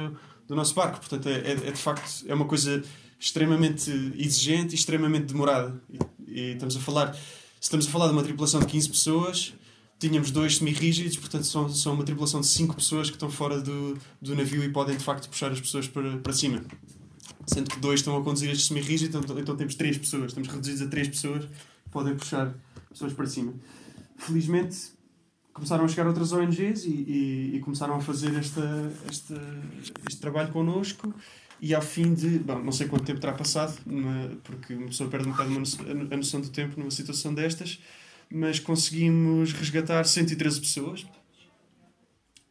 do 0.46 0.54
nosso 0.54 0.74
barco. 0.74 0.98
Portanto, 0.98 1.28
é, 1.28 1.38
é, 1.38 1.52
é 1.52 1.72
de 1.72 1.80
facto 1.80 2.24
é 2.26 2.34
uma 2.34 2.46
coisa 2.46 2.82
extremamente 3.18 3.90
exigente 4.16 4.74
e 4.74 4.78
extremamente 4.78 5.26
demorada. 5.26 5.80
E, 5.90 5.98
e 6.26 6.52
estamos 6.52 6.76
a 6.76 6.80
falar, 6.80 7.16
estamos 7.60 7.86
a 7.86 7.90
falar 7.90 8.06
de 8.06 8.12
uma 8.12 8.22
tripulação 8.22 8.60
de 8.60 8.66
15 8.66 8.88
pessoas 8.88 9.54
tínhamos 10.00 10.30
dois 10.30 10.56
semi-rígidos, 10.56 11.16
portanto 11.18 11.44
são, 11.44 11.68
são 11.68 11.92
uma 11.94 12.02
tripulação 12.02 12.40
de 12.40 12.46
cinco 12.46 12.74
pessoas 12.74 13.10
que 13.10 13.16
estão 13.16 13.30
fora 13.30 13.60
do, 13.60 13.96
do 14.20 14.34
navio 14.34 14.64
e 14.64 14.70
podem 14.70 14.96
de 14.96 15.04
facto 15.04 15.28
puxar 15.28 15.52
as 15.52 15.60
pessoas 15.60 15.86
para, 15.86 16.16
para 16.16 16.32
cima. 16.32 16.62
Sendo 17.46 17.70
que 17.70 17.78
dois 17.78 18.00
estão 18.00 18.16
a 18.16 18.22
conduzir 18.24 18.50
este 18.50 18.68
semi-rígido, 18.68 19.18
então, 19.18 19.38
então 19.38 19.56
temos 19.56 19.74
três 19.74 19.98
pessoas, 19.98 20.26
estamos 20.26 20.48
reduzidos 20.48 20.82
a 20.82 20.86
três 20.88 21.06
pessoas 21.06 21.44
que 21.44 21.90
podem 21.90 22.16
puxar 22.16 22.54
pessoas 22.88 23.12
para 23.12 23.26
cima. 23.26 23.52
Felizmente 24.16 24.76
começaram 25.52 25.84
a 25.84 25.88
chegar 25.88 26.06
outras 26.06 26.32
ONGs 26.32 26.84
e, 26.86 26.88
e, 26.88 27.56
e 27.56 27.60
começaram 27.60 27.96
a 27.96 28.00
fazer 28.00 28.34
esta, 28.36 28.92
esta, 29.06 29.62
este 30.08 30.20
trabalho 30.20 30.50
connosco 30.50 31.14
e 31.60 31.74
ao 31.74 31.82
fim 31.82 32.14
de, 32.14 32.38
bom, 32.38 32.58
não 32.58 32.72
sei 32.72 32.88
quanto 32.88 33.04
tempo 33.04 33.20
terá 33.20 33.34
passado, 33.34 33.78
porque 34.42 34.74
uma 34.74 34.86
pessoa 34.86 35.10
perde 35.10 35.28
um 35.28 35.32
bocado 35.32 35.50
a 35.54 36.16
noção 36.16 36.40
do 36.40 36.48
tempo 36.48 36.78
numa 36.80 36.90
situação 36.90 37.34
destas, 37.34 37.78
mas 38.30 38.60
conseguimos 38.60 39.52
resgatar 39.52 40.04
113 40.04 40.60
pessoas 40.60 41.06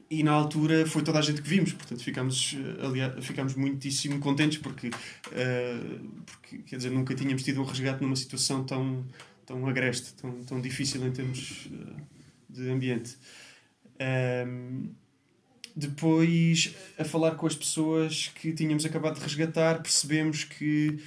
e 0.10 0.24
na 0.24 0.32
altura 0.32 0.86
foi 0.88 1.04
toda 1.04 1.20
a 1.20 1.22
gente 1.22 1.42
que 1.42 1.48
vimos, 1.48 1.72
portanto 1.72 2.04
ficámos, 2.04 2.56
eh, 2.58 2.86
aliás, 2.86 3.26
ficámos 3.26 3.56
muitíssimo 3.56 4.20
contentes 4.20 4.58
porque, 4.58 4.88
uh, 4.88 6.24
porque 6.26 6.58
quer 6.64 6.78
dizer, 6.78 6.90
nunca 6.90 7.14
tínhamos 7.14 7.44
tido 7.44 7.62
um 7.62 7.64
resgate 7.64 8.02
numa 8.02 8.16
situação 8.16 8.64
tão, 8.64 9.06
tão 9.46 9.68
agreste, 9.68 10.14
tão, 10.16 10.44
tão 10.44 10.60
difícil 10.60 11.06
em 11.06 11.12
termos 11.12 11.68
uh, 11.68 11.96
de 12.50 12.70
ambiente. 12.72 13.18
Um, 14.00 14.04
ehm, 14.04 14.90
depois, 15.76 16.76
a 16.98 17.06
falar 17.06 17.36
com 17.36 17.46
as 17.46 17.56
pessoas 17.56 18.32
que 18.36 18.52
tínhamos 18.52 18.86
acabado 18.86 19.16
de 19.16 19.22
resgatar, 19.22 19.82
percebemos 19.82 20.44
que 20.44 21.00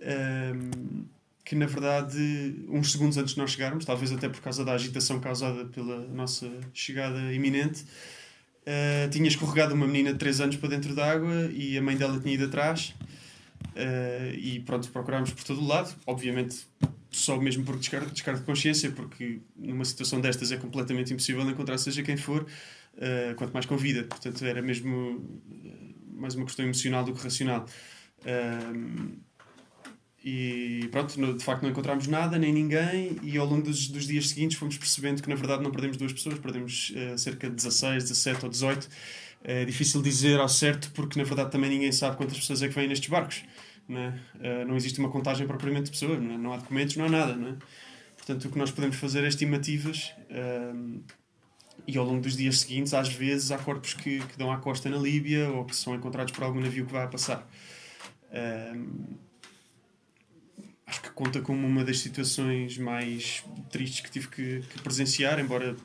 ehm, 0.00 1.04
que 1.46 1.54
na 1.54 1.66
verdade, 1.66 2.66
uns 2.68 2.90
segundos 2.90 3.16
antes 3.16 3.34
de 3.34 3.38
nós 3.38 3.52
chegarmos, 3.52 3.84
talvez 3.84 4.10
até 4.10 4.28
por 4.28 4.40
causa 4.40 4.64
da 4.64 4.72
agitação 4.72 5.20
causada 5.20 5.64
pela 5.66 6.00
nossa 6.08 6.50
chegada 6.74 7.32
iminente, 7.32 7.82
uh, 7.82 9.08
tinha 9.12 9.28
escorregado 9.28 9.72
uma 9.72 9.86
menina 9.86 10.12
de 10.12 10.18
3 10.18 10.40
anos 10.40 10.56
para 10.56 10.70
dentro 10.70 10.92
da 10.92 11.08
água 11.08 11.48
e 11.54 11.78
a 11.78 11.82
mãe 11.82 11.96
dela 11.96 12.18
tinha 12.18 12.34
ido 12.34 12.46
atrás. 12.46 12.92
Uh, 13.76 14.34
e 14.34 14.58
pronto, 14.66 14.90
procurámos 14.90 15.30
por 15.30 15.44
todo 15.44 15.60
o 15.60 15.66
lado, 15.66 15.94
obviamente 16.04 16.66
só 17.12 17.38
mesmo 17.40 17.64
por 17.64 17.78
descargo, 17.78 18.10
descargo 18.10 18.40
de 18.40 18.44
consciência, 18.44 18.90
porque 18.90 19.38
numa 19.54 19.84
situação 19.84 20.20
destas 20.20 20.50
é 20.50 20.56
completamente 20.56 21.12
impossível 21.12 21.48
encontrar 21.48 21.78
seja 21.78 22.02
quem 22.02 22.16
for, 22.16 22.42
uh, 22.42 23.34
quanto 23.36 23.52
mais 23.52 23.66
com 23.66 23.76
vida. 23.76 24.02
Portanto, 24.02 24.44
era 24.44 24.60
mesmo 24.60 25.24
mais 26.12 26.34
uma 26.34 26.44
questão 26.44 26.64
emocional 26.64 27.04
do 27.04 27.14
que 27.14 27.22
racional. 27.22 27.64
Uh, 28.22 29.25
e 30.28 30.88
pronto, 30.90 31.14
de 31.34 31.44
facto 31.44 31.62
não 31.62 31.70
encontramos 31.70 32.08
nada, 32.08 32.36
nem 32.36 32.52
ninguém, 32.52 33.16
e 33.22 33.38
ao 33.38 33.46
longo 33.46 33.62
dos, 33.62 33.86
dos 33.86 34.08
dias 34.08 34.30
seguintes 34.30 34.58
fomos 34.58 34.76
percebendo 34.76 35.22
que 35.22 35.28
na 35.28 35.36
verdade 35.36 35.62
não 35.62 35.70
perdemos 35.70 35.96
duas 35.96 36.12
pessoas, 36.12 36.36
perdemos 36.40 36.92
uh, 36.96 37.16
cerca 37.16 37.48
de 37.48 37.54
16, 37.54 38.02
17 38.02 38.44
ou 38.44 38.50
18. 38.50 38.88
É 39.44 39.64
difícil 39.64 40.02
dizer 40.02 40.40
ao 40.40 40.48
certo 40.48 40.90
porque 40.90 41.16
na 41.16 41.24
verdade 41.24 41.52
também 41.52 41.70
ninguém 41.70 41.92
sabe 41.92 42.16
quantas 42.16 42.36
pessoas 42.36 42.60
é 42.60 42.66
que 42.66 42.74
vêm 42.74 42.88
nestes 42.88 43.08
barcos. 43.08 43.44
Né? 43.88 44.20
Uh, 44.34 44.66
não 44.66 44.74
existe 44.74 44.98
uma 44.98 45.10
contagem 45.10 45.46
propriamente 45.46 45.84
de 45.84 45.90
pessoas, 45.92 46.20
né? 46.20 46.36
não 46.36 46.52
há 46.52 46.56
documentos, 46.56 46.96
não 46.96 47.04
há 47.04 47.08
nada. 47.08 47.36
Né? 47.36 47.56
Portanto, 48.16 48.46
o 48.46 48.50
que 48.50 48.58
nós 48.58 48.72
podemos 48.72 48.96
fazer 48.96 49.22
é 49.22 49.28
estimativas. 49.28 50.12
Uh, 50.28 51.04
e 51.86 51.96
ao 51.96 52.04
longo 52.04 52.20
dos 52.20 52.36
dias 52.36 52.58
seguintes, 52.58 52.92
às 52.94 53.08
vezes, 53.08 53.52
há 53.52 53.58
corpos 53.58 53.94
que, 53.94 54.18
que 54.18 54.36
dão 54.36 54.50
à 54.50 54.56
costa 54.56 54.90
na 54.90 54.96
Líbia 54.96 55.50
ou 55.50 55.64
que 55.64 55.76
são 55.76 55.94
encontrados 55.94 56.32
por 56.32 56.42
algum 56.42 56.60
navio 56.60 56.84
que 56.84 56.92
vai 56.92 57.04
a 57.04 57.06
passar. 57.06 57.48
Uh, 58.32 59.16
acho 60.86 61.02
que 61.02 61.10
conta 61.10 61.40
como 61.40 61.66
uma 61.66 61.84
das 61.84 61.98
situações 61.98 62.78
mais 62.78 63.44
tristes 63.70 64.00
que 64.00 64.10
tive 64.10 64.28
que, 64.28 64.60
que, 64.60 64.82
presenciar, 64.82 65.38
embora 65.40 65.76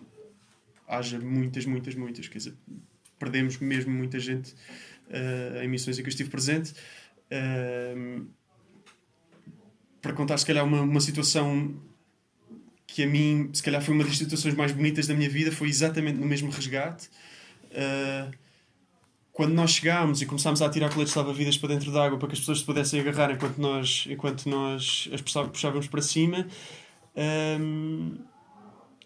haja 0.88 1.20
muitas, 1.20 1.66
muitas, 1.66 1.96
muitas. 1.96 2.28
Quer 2.28 2.38
dizer, 2.38 2.54
perdemos 3.18 3.58
mesmo 3.58 3.92
muita 3.92 4.20
gente 4.20 4.54
uh, 5.10 5.62
em 5.64 5.68
missões 5.68 5.98
em 5.98 6.04
que 6.04 6.08
eu 6.08 6.12
estive 6.12 6.30
presente. 6.30 6.74
Uh, 7.32 8.28
para 10.02 10.14
contar, 10.14 10.38
se 10.38 10.46
calhar, 10.46 10.64
uma, 10.66 10.82
uma 10.82 11.02
situação 11.02 11.76
que 12.86 13.04
a 13.04 13.08
mim, 13.08 13.50
se 13.54 13.64
calhar, 13.64 13.82
foi 13.82 13.94
uma 13.94 14.04
das 14.04 14.18
situações 14.18 14.54
mais 14.54 14.72
bonitas 14.72 15.08
da 15.08 15.14
minha 15.14 15.30
vida, 15.30 15.52
foi 15.52 15.70
exatamente 15.70 16.20
no 16.20 16.26
mesmo 16.26 16.52
resgate. 16.52 17.10
Uh, 17.72 18.32
quando 19.32 19.54
nós 19.54 19.72
chegámos 19.72 20.22
e 20.22 20.26
começámos 20.26 20.62
a 20.62 20.66
atirar 20.66 20.92
coletes 20.92 21.14
salva-vidas 21.14 21.58
para 21.58 21.70
dentro 21.70 21.92
da 21.92 22.06
água 22.06 22.18
para 22.18 22.28
que 22.28 22.34
as 22.34 22.40
pessoas 22.40 22.60
se 22.60 22.66
pudessem 22.66 23.00
agarrar 23.00 23.32
enquanto 23.32 23.58
nós, 23.58 24.06
enquanto 24.10 24.50
nós 24.50 25.10
as 25.14 25.22
puxávamos 25.22 25.88
para 25.88 26.02
cima, 26.02 26.48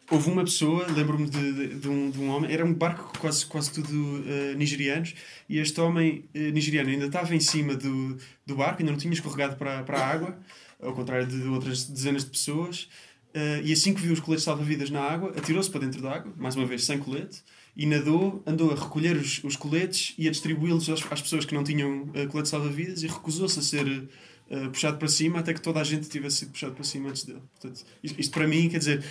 houve 0.09 0.29
uma 0.29 0.43
pessoa, 0.43 0.85
lembro-me 0.87 1.29
de, 1.29 1.53
de, 1.53 1.79
de, 1.79 1.89
um, 1.89 2.09
de 2.09 2.19
um 2.19 2.29
homem, 2.29 2.51
era 2.51 2.63
um 2.63 2.73
barco 2.73 3.11
quase, 3.19 3.45
quase 3.45 3.71
tudo 3.71 3.89
uh, 3.89 4.55
nigerianos, 4.55 5.15
e 5.49 5.57
este 5.59 5.79
homem 5.81 6.25
uh, 6.35 6.51
nigeriano 6.51 6.89
ainda 6.89 7.05
estava 7.05 7.35
em 7.35 7.39
cima 7.39 7.75
do, 7.75 8.17
do 8.45 8.55
barco, 8.55 8.81
ainda 8.81 8.91
não 8.91 8.99
tinha 8.99 9.13
escorregado 9.13 9.55
para, 9.55 9.83
para 9.83 9.99
a 9.99 10.07
água, 10.07 10.37
ao 10.79 10.93
contrário 10.93 11.25
de 11.25 11.41
outras 11.47 11.85
dezenas 11.85 12.23
de 12.23 12.29
pessoas. 12.29 12.87
Uh, 13.35 13.61
e 13.63 13.73
assim 13.73 13.93
que 13.93 14.01
viu 14.01 14.13
os 14.13 14.19
coletes 14.19 14.45
salva-vidas 14.45 14.89
na 14.89 15.01
água, 15.01 15.33
atirou-se 15.35 15.69
para 15.69 15.81
dentro 15.81 16.01
da 16.01 16.13
água, 16.13 16.33
mais 16.37 16.55
uma 16.55 16.65
vez 16.65 16.85
sem 16.85 16.99
colete, 16.99 17.41
e 17.75 17.85
nadou, 17.85 18.41
andou 18.45 18.71
a 18.71 18.75
recolher 18.75 19.17
os, 19.17 19.43
os 19.43 19.55
coletes 19.55 20.13
e 20.17 20.27
a 20.27 20.31
distribuí-los 20.31 20.89
às, 20.89 21.01
pessoas 21.21 21.45
que 21.45 21.53
não 21.53 21.63
tinham 21.63 22.03
uh, 22.03 22.27
colete 22.29 22.49
salva-vidas 22.49 23.03
e 23.03 23.07
recusou-se 23.07 23.59
a 23.59 23.61
ser 23.61 23.85
uh, 23.85 24.69
puxado 24.71 24.97
para 24.97 25.07
cima 25.09 25.39
até 25.39 25.53
que 25.53 25.61
toda 25.61 25.81
a 25.81 25.83
gente 25.83 26.07
tivesse 26.07 26.37
sido 26.37 26.51
puxado 26.51 26.73
para 26.73 26.83
cima 26.85 27.09
antes 27.09 27.25
dele. 27.25 27.41
Portanto, 27.59 27.85
isto, 28.01 28.21
isto, 28.21 28.31
para 28.31 28.47
mim, 28.47 28.69
quer 28.69 28.79
dizer, 28.79 29.03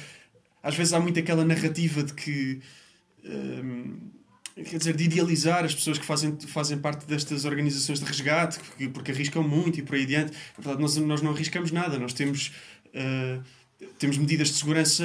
às 0.62 0.75
vezes 0.75 0.94
há 0.94 1.00
muito 1.00 1.18
aquela 1.18 1.44
narrativa 1.44 2.02
de 2.02 2.14
que. 2.14 2.61
Um, 3.25 3.97
quer 4.54 4.78
dizer, 4.78 4.97
de 4.97 5.04
idealizar 5.04 5.64
as 5.64 5.75
pessoas 5.75 5.99
que 5.99 6.04
fazem, 6.04 6.38
fazem 6.47 6.78
parte 6.78 7.06
destas 7.06 7.44
organizações 7.44 7.99
de 7.99 8.04
resgate, 8.04 8.59
porque, 8.61 8.88
porque 8.88 9.11
arriscam 9.11 9.42
muito 9.42 9.80
e 9.80 9.83
por 9.83 9.97
aí 9.97 10.04
adiante. 10.04 10.33
Na 10.56 10.64
verdade, 10.64 10.80
nós, 10.80 10.97
nós 10.97 11.23
não 11.23 11.33
arriscamos 11.33 11.71
nada, 11.71 11.99
nós 11.99 12.14
temos. 12.14 12.52
Uh, 12.94 13.42
temos 13.99 14.16
medidas 14.16 14.49
de 14.49 14.54
segurança 14.54 15.04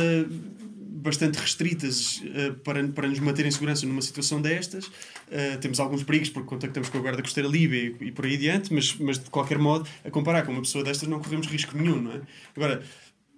bastante 1.00 1.40
restritas 1.40 2.22
uh, 2.22 2.54
para, 2.64 2.86
para 2.90 3.08
nos 3.08 3.20
manter 3.20 3.46
em 3.46 3.52
segurança 3.52 3.86
numa 3.86 4.02
situação 4.02 4.42
destas. 4.42 4.86
Uh, 4.86 5.58
temos 5.60 5.80
alguns 5.80 6.04
perigos 6.04 6.30
porque 6.30 6.48
contactamos 6.48 6.90
com 6.90 6.98
a 6.98 7.02
Guarda 7.02 7.22
Costeira 7.22 7.48
Líbia 7.48 7.96
e, 8.00 8.08
e, 8.08 8.12
por 8.12 8.26
aí 8.26 8.36
adiante, 8.36 8.74
mas, 8.74 8.96
mas 8.96 9.18
de 9.18 9.30
qualquer 9.30 9.58
modo, 9.58 9.88
a 10.04 10.12
comparar 10.12 10.46
com 10.46 10.52
uma 10.52 10.62
pessoa 10.62 10.84
destas, 10.84 11.08
não 11.08 11.20
corremos 11.20 11.48
risco 11.48 11.78
nenhum, 11.78 12.02
não 12.02 12.12
é? 12.12 12.22
Agora, 12.56 12.84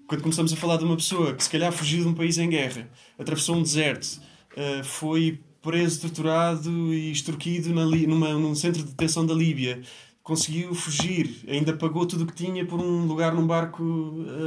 quando 0.07 0.21
começamos 0.23 0.51
a 0.51 0.55
falar 0.55 0.77
de 0.77 0.83
uma 0.83 0.95
pessoa 0.95 1.33
que 1.33 1.43
se 1.43 1.49
calhar 1.49 1.71
fugiu 1.71 2.01
de 2.03 2.09
um 2.09 2.13
país 2.13 2.37
em 2.37 2.49
guerra, 2.49 2.89
atravessou 3.17 3.55
um 3.55 3.61
deserto, 3.61 4.19
uh, 4.57 4.83
foi 4.83 5.39
preso, 5.61 6.01
torturado 6.01 6.93
e 6.93 7.11
extorquido 7.11 7.73
na, 7.73 7.85
numa, 7.85 8.33
num 8.33 8.55
centro 8.55 8.81
de 8.81 8.89
detenção 8.89 9.25
da 9.25 9.33
Líbia, 9.33 9.81
conseguiu 10.23 10.73
fugir, 10.73 11.43
ainda 11.47 11.73
pagou 11.73 12.05
tudo 12.05 12.23
o 12.23 12.27
que 12.27 12.33
tinha 12.33 12.65
por 12.65 12.79
um 12.79 13.05
lugar 13.05 13.33
num 13.33 13.45
barco 13.45 13.83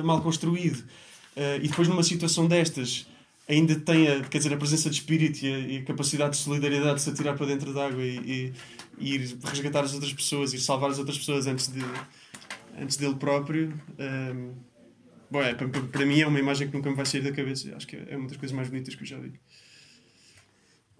mal 0.05 0.21
construído. 0.21 0.85
Uh, 1.37 1.63
e 1.63 1.69
depois, 1.69 1.89
numa 1.89 2.03
situação 2.03 2.47
destas, 2.47 3.07
ainda 3.49 3.75
tem 3.79 4.09
a, 4.09 4.21
quer 4.23 4.39
dizer, 4.39 4.53
a 4.53 4.57
presença 4.57 4.89
de 4.89 4.97
espírito 4.97 5.45
e 5.45 5.53
a, 5.53 5.59
e 5.59 5.77
a 5.79 5.85
capacidade 5.85 6.37
de 6.37 6.43
solidariedade 6.43 6.97
de 6.97 7.03
se 7.03 7.11
atirar 7.11 7.37
para 7.37 7.47
dentro 7.47 7.73
da 7.73 7.87
água 7.87 8.03
e, 8.03 8.19
e, 8.19 8.53
e, 8.99 9.15
ir 9.15 9.39
resgatar 9.45 9.81
as 9.81 9.93
outras 9.93 10.13
pessoas 10.13 10.53
e 10.53 10.61
salvar 10.61 10.91
as 10.91 10.99
outras 10.99 11.19
pessoas 11.19 11.47
antes, 11.47 11.69
de, 11.69 11.81
antes 12.81 12.97
dele 12.97 13.17
próprio. 13.17 13.73
Um, 13.99 14.53
bom, 15.31 15.43
é, 15.43 15.55
para, 15.55 15.69
para 15.69 16.07
mim 16.07 16.21
é 16.21 16.27
uma 16.27 16.39
imagem 16.39 16.69
que 16.69 16.75
nunca 16.75 16.89
me 16.89 16.97
vai 16.97 17.07
sair 17.07 17.23
da 17.23 17.33
cabeça. 17.33 17.75
Acho 17.77 17.87
que 17.87 17.97
é 17.97 18.17
uma 18.17 18.29
das 18.29 18.37
coisas 18.37 18.55
mais 18.55 18.69
bonitas 18.69 18.95
que 18.95 19.03
eu 19.03 19.07
já 19.07 19.19
vi. 19.19 19.33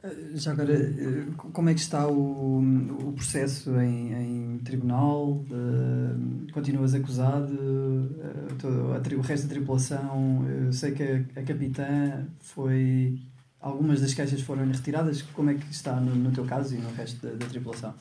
Eh, 0.05 0.37
já 0.37 0.53
agora, 0.53 0.75
eh, 0.75 1.27
como 1.37 1.71
é 1.71 1.75
que 1.75 1.81
está 1.81 2.07
o, 2.07 2.59
o 2.59 3.13
processo 3.15 3.75
em, 3.81 4.13
em 4.13 4.59
tribunal? 4.59 5.45
Uh, 5.51 6.53
continuas 6.53 6.95
acusado? 6.95 7.55
Uh, 7.55 8.55
todo, 8.59 8.93
a, 8.93 9.19
o 9.19 9.21
resto 9.23 9.47
da 9.47 9.55
tripulação? 9.55 10.47
Eu 10.67 10.73
sei 10.73 10.93
que 10.93 11.03
a, 11.03 11.41
a 11.41 11.43
capitã 11.43 12.27
foi. 12.41 13.19
Algumas 13.59 14.03
das 14.03 14.13
queixas 14.13 14.43
foram 14.43 14.71
retiradas. 14.71 15.23
Como 15.23 15.49
é 15.49 15.55
que 15.55 15.71
está 15.71 15.99
no, 15.99 16.15
no 16.15 16.31
teu 16.33 16.45
caso 16.45 16.75
e 16.75 16.79
no 16.79 16.91
resto 16.93 17.27
da, 17.27 17.33
da 17.33 17.47
tripulação? 17.47 17.95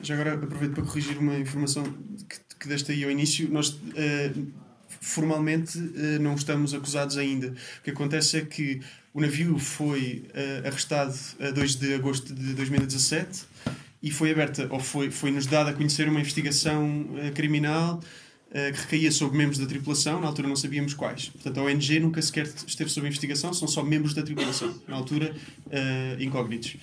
Já 0.00 0.14
agora 0.14 0.34
aproveito 0.34 0.74
para 0.74 0.84
corrigir 0.84 1.18
uma 1.18 1.36
informação 1.36 1.82
que, 2.28 2.38
que 2.60 2.68
deste 2.68 2.92
aí 2.92 3.02
ao 3.02 3.10
início. 3.10 3.50
Nós. 3.50 3.70
Uh, 3.70 4.66
formalmente 4.88 5.78
não 6.20 6.34
estamos 6.34 6.72
acusados 6.72 7.16
ainda. 7.16 7.48
O 7.48 7.82
que 7.82 7.90
acontece 7.90 8.38
é 8.38 8.44
que 8.44 8.80
o 9.16 9.20
navio 9.20 9.58
foi 9.58 10.26
uh, 10.34 10.68
arrestado 10.68 11.14
a 11.40 11.50
2 11.50 11.76
de 11.76 11.94
agosto 11.94 12.34
de 12.34 12.52
2017 12.52 13.44
e 14.02 14.10
foi 14.10 14.30
aberta, 14.30 14.68
ou 14.70 14.78
foi, 14.78 15.10
foi 15.10 15.30
nos 15.30 15.46
dada 15.46 15.70
a 15.70 15.72
conhecer 15.72 16.06
uma 16.06 16.20
investigação 16.20 17.00
uh, 17.00 17.32
criminal 17.32 17.94
uh, 17.94 18.72
que 18.74 18.78
recaía 18.78 19.10
sobre 19.10 19.38
membros 19.38 19.58
da 19.58 19.64
tripulação, 19.64 20.20
na 20.20 20.26
altura 20.26 20.46
não 20.48 20.54
sabíamos 20.54 20.92
quais. 20.92 21.30
Portanto, 21.30 21.58
a 21.58 21.62
ONG 21.62 21.98
nunca 21.98 22.20
sequer 22.20 22.46
esteve 22.66 22.90
sob 22.90 23.06
investigação, 23.06 23.54
são 23.54 23.66
só 23.66 23.82
membros 23.82 24.12
da 24.12 24.22
tripulação, 24.22 24.78
na 24.86 24.96
altura 24.96 25.34
incógnitos. 26.20 26.76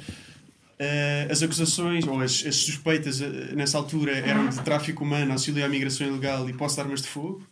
as 1.29 1.43
acusações, 1.43 2.07
ou 2.07 2.19
as, 2.19 2.43
as 2.47 2.55
suspeitas 2.55 3.19
nessa 3.53 3.77
altura 3.77 4.11
eram 4.11 4.49
de 4.49 4.59
tráfico 4.61 5.03
humano, 5.03 5.33
auxílio 5.33 5.63
à 5.63 5.69
migração 5.69 6.07
ilegal 6.07 6.49
e 6.49 6.53
posse 6.53 6.75
de 6.75 6.81
armas 6.81 7.03
de 7.03 7.09
fogo. 7.09 7.47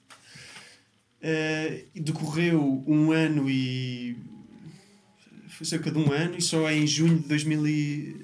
decorreu 1.94 2.84
um 2.88 3.12
ano 3.12 3.48
e 3.48 4.18
cerca 5.64 5.92
de 5.92 5.98
um 5.98 6.12
ano 6.12 6.36
e 6.38 6.42
só 6.42 6.70
em 6.70 6.86
junho 6.86 7.20
de 7.20 7.28
2000 7.28 7.68
e, 7.68 8.16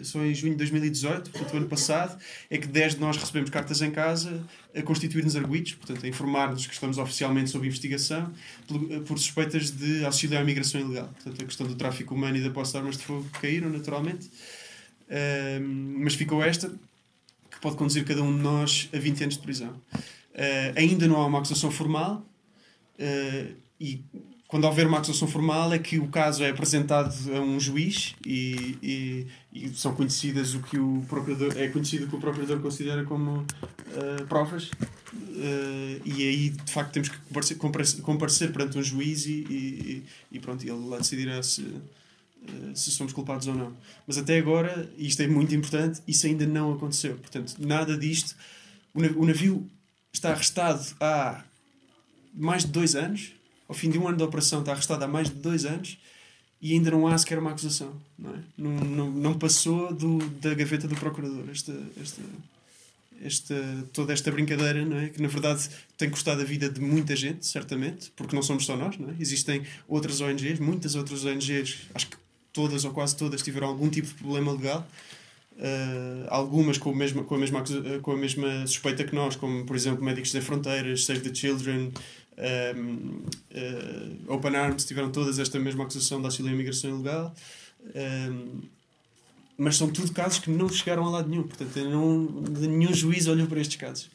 eh, 0.00 0.04
só 0.04 0.24
em 0.24 0.34
junho 0.34 0.52
de 0.52 0.58
2018, 0.58 1.30
portanto, 1.30 1.54
o 1.54 1.56
ano 1.56 1.68
passado, 1.68 2.18
é 2.50 2.58
que 2.58 2.66
10 2.66 2.94
de 2.94 3.00
nós 3.00 3.16
recebemos 3.16 3.50
cartas 3.50 3.80
em 3.82 3.90
casa 3.90 4.42
a 4.74 4.82
constituir-nos 4.82 5.36
arguidos, 5.36 5.74
portanto, 5.74 6.04
a 6.04 6.08
informar-nos 6.08 6.66
que 6.66 6.72
estamos 6.72 6.98
oficialmente 6.98 7.50
sob 7.50 7.66
investigação 7.66 8.32
por, 8.66 8.80
por, 9.02 9.18
suspeitas 9.18 9.70
de 9.70 10.04
auxílio 10.04 10.38
à 10.38 10.44
migração 10.44 10.80
ilegal. 10.80 11.08
Portanto, 11.08 11.42
a 11.42 11.46
questão 11.46 11.66
do 11.66 11.74
tráfico 11.74 12.14
humano 12.14 12.36
e 12.36 12.40
da 12.42 12.50
posse 12.50 12.72
de 12.72 12.78
armas 12.78 12.96
de 12.96 13.04
fogo 13.04 13.28
caíram, 13.40 13.70
naturalmente. 13.70 14.26
Uh, 15.08 15.62
mas 15.98 16.14
ficou 16.14 16.42
esta, 16.42 16.68
que 17.50 17.60
pode 17.60 17.76
conduzir 17.76 18.04
cada 18.04 18.22
um 18.22 18.34
de 18.34 18.42
nós 18.42 18.88
a 18.92 18.98
20 18.98 19.24
anos 19.24 19.36
de 19.36 19.42
prisão. 19.42 19.80
Uh, 20.34 20.72
ainda 20.76 21.06
não 21.06 21.16
há 21.16 21.26
uma 21.26 21.38
acusação 21.38 21.70
formal 21.70 22.26
uh, 22.98 23.54
e 23.78 24.02
quando 24.52 24.64
houver 24.64 24.86
uma 24.86 24.98
acusação 24.98 25.26
formal 25.26 25.72
é 25.72 25.78
que 25.78 25.98
o 25.98 26.08
caso 26.08 26.44
é 26.44 26.50
apresentado 26.50 27.14
a 27.34 27.40
um 27.40 27.58
juiz 27.58 28.14
e, 28.26 28.76
e, 28.82 29.26
e 29.50 29.68
são 29.70 29.94
conhecidas 29.94 30.54
o 30.54 30.60
que 30.60 30.78
o 30.78 31.02
procurador 31.08 31.54
é 31.56 31.68
conhecido 31.68 32.04
o 32.04 32.08
que 32.10 32.16
o 32.16 32.20
procurador 32.20 32.60
considera 32.60 33.02
como 33.02 33.38
uh, 33.38 34.26
provas. 34.28 34.64
Uh, 35.14 36.02
e 36.04 36.28
aí 36.28 36.50
de 36.50 36.70
facto 36.70 36.92
temos 36.92 37.08
que 37.08 37.16
comparecer, 37.16 37.56
comparecer, 37.56 38.02
comparecer 38.02 38.52
perante 38.52 38.76
um 38.76 38.82
juiz 38.82 39.24
e, 39.24 40.04
e, 40.30 40.38
pronto 40.38 40.62
ele 40.62 40.86
lá 40.86 40.98
decidirá 40.98 41.42
se 41.42 41.62
uh, 41.62 41.80
se 42.74 42.90
somos 42.90 43.14
culpados 43.14 43.46
ou 43.46 43.54
não. 43.54 43.72
Mas 44.06 44.18
até 44.18 44.36
agora 44.36 44.86
e 44.98 45.06
isto 45.06 45.22
é 45.22 45.26
muito 45.26 45.54
importante 45.54 46.02
isso 46.06 46.26
ainda 46.26 46.44
não 46.44 46.74
aconteceu. 46.74 47.16
Portanto 47.16 47.54
nada 47.58 47.96
disto 47.96 48.36
o 48.92 49.24
navio 49.24 49.66
está 50.12 50.32
arrestado 50.32 50.94
há 51.00 51.42
mais 52.34 52.66
de 52.66 52.70
dois 52.70 52.94
anos 52.94 53.32
ao 53.68 53.74
fim 53.74 53.90
de 53.90 53.98
um 53.98 54.08
ano 54.08 54.16
de 54.16 54.22
operação, 54.22 54.60
está 54.60 54.72
arrestado 54.72 55.02
há 55.04 55.08
mais 55.08 55.28
de 55.28 55.36
dois 55.36 55.64
anos 55.64 55.98
e 56.60 56.74
ainda 56.74 56.92
não 56.92 57.08
há 57.08 57.18
sequer 57.18 57.38
uma 57.38 57.50
acusação. 57.50 57.92
Não, 58.16 58.30
é? 58.30 58.38
não, 58.56 58.70
não, 58.70 59.10
não 59.10 59.34
passou 59.38 59.92
do, 59.92 60.18
da 60.40 60.54
gaveta 60.54 60.86
do 60.86 60.94
procurador 60.94 61.44
esta, 61.50 61.74
esta, 62.00 62.22
esta, 63.20 63.54
toda 63.92 64.12
esta 64.12 64.30
brincadeira, 64.30 64.84
não 64.84 64.96
é? 64.96 65.08
que 65.08 65.20
na 65.20 65.28
verdade 65.28 65.68
tem 65.98 66.08
custado 66.08 66.40
a 66.40 66.44
vida 66.44 66.68
de 66.68 66.80
muita 66.80 67.16
gente, 67.16 67.44
certamente, 67.46 68.12
porque 68.14 68.36
não 68.36 68.42
somos 68.42 68.64
só 68.64 68.76
nós. 68.76 68.96
Não 68.96 69.10
é? 69.10 69.14
Existem 69.18 69.64
outras 69.88 70.20
ONGs, 70.20 70.60
muitas 70.60 70.94
outras 70.94 71.24
ONGs, 71.24 71.78
acho 71.94 72.06
que 72.06 72.16
todas 72.52 72.84
ou 72.84 72.92
quase 72.92 73.16
todas 73.16 73.42
tiveram 73.42 73.66
algum 73.66 73.88
tipo 73.88 74.06
de 74.06 74.14
problema 74.14 74.52
legal. 74.52 74.86
Uh, 75.52 76.26
algumas 76.28 76.78
com, 76.78 76.90
o 76.90 76.96
mesmo, 76.96 77.24
com, 77.24 77.34
a 77.34 77.38
mesma, 77.38 77.62
com 78.00 78.12
a 78.12 78.16
mesma 78.16 78.66
suspeita 78.66 79.04
que 79.04 79.14
nós, 79.14 79.36
como 79.36 79.66
por 79.66 79.76
exemplo 79.76 80.02
Médicos 80.02 80.30
Sem 80.30 80.40
Fronteiras, 80.40 81.04
Save 81.04 81.20
the 81.20 81.34
Children, 81.34 81.92
um, 82.38 83.24
uh, 83.52 84.32
Open 84.32 84.56
Arms 84.56 84.84
tiveram 84.84 85.10
todas 85.10 85.38
esta 85.38 85.58
mesma 85.58 85.84
acusação 85.84 86.20
de 86.20 86.26
auxílio 86.26 86.50
à 86.50 86.54
imigração 86.54 86.90
ilegal. 86.90 87.34
Um, 87.94 88.62
mas 89.56 89.76
são 89.76 89.90
tudo 89.90 90.12
casos 90.12 90.38
que 90.38 90.50
não 90.50 90.68
chegaram 90.68 91.04
a 91.04 91.10
lado 91.10 91.28
nenhum. 91.28 91.42
Portanto, 91.44 91.78
não, 91.84 92.26
nenhum 92.58 92.92
juiz 92.92 93.26
olhou 93.26 93.46
para 93.46 93.60
estes 93.60 93.76
casos. 93.76 94.10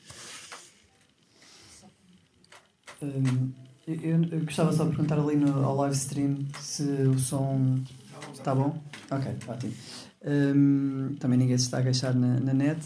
Eu, 3.01 4.23
eu, 4.31 4.39
gostava 4.41 4.73
só 4.73 4.83
de 4.83 4.89
perguntar 4.89 5.19
ali 5.19 5.35
no, 5.35 5.63
ao 5.63 5.75
live 5.77 5.95
stream 5.95 6.39
se 6.59 6.83
o 6.83 7.17
som 7.19 7.79
está 8.33 8.53
bom. 8.53 8.81
Ok, 9.11 9.31
ótimo. 9.47 9.73
Também 11.19 11.37
ninguém 11.37 11.57
se 11.57 11.65
está 11.65 11.77
a 11.77 11.83
queixar 11.83 12.15
na, 12.15 12.39
na 12.39 12.53
net. 12.53 12.81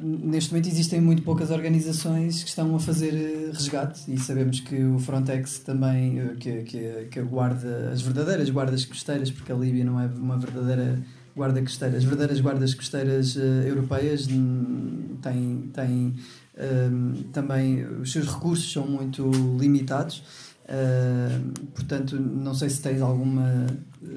Neste 0.00 0.52
momento 0.52 0.68
existem 0.68 1.00
muito 1.00 1.22
poucas 1.22 1.50
organizações 1.50 2.42
que 2.42 2.48
estão 2.48 2.74
a 2.76 2.80
fazer 2.80 3.14
eh, 3.14 3.50
resgate 3.52 4.12
e 4.12 4.18
sabemos 4.18 4.60
que 4.60 4.82
o 4.84 4.98
Frontex 4.98 5.60
também 5.60 6.20
eh, 6.20 6.34
que, 6.38 6.62
que, 6.62 7.08
que 7.10 7.22
guarda 7.22 7.90
as 7.90 8.02
verdadeiras 8.02 8.50
guardas 8.50 8.84
costeiras, 8.84 9.30
porque 9.30 9.50
a 9.52 9.54
Líbia 9.54 9.84
não 9.84 9.98
é 9.98 10.06
uma 10.06 10.36
verdadeira 10.36 11.02
guarda 11.34 11.60
costeira. 11.60 11.96
As 11.96 12.04
verdadeiras 12.04 12.40
guardas 12.40 12.74
costeiras 12.74 13.36
uh, 13.36 13.40
europeias 13.40 14.26
têm, 14.26 15.70
têm 15.72 16.14
uh, 16.54 17.24
também 17.32 17.84
os 18.00 18.12
seus 18.12 18.26
recursos 18.26 18.72
são 18.72 18.86
muito 18.86 19.30
limitados. 19.58 20.22
Uh, 20.64 21.52
portanto, 21.74 22.16
não 22.16 22.54
sei 22.54 22.70
se 22.70 22.80
tens 22.80 23.02
alguma 23.02 23.66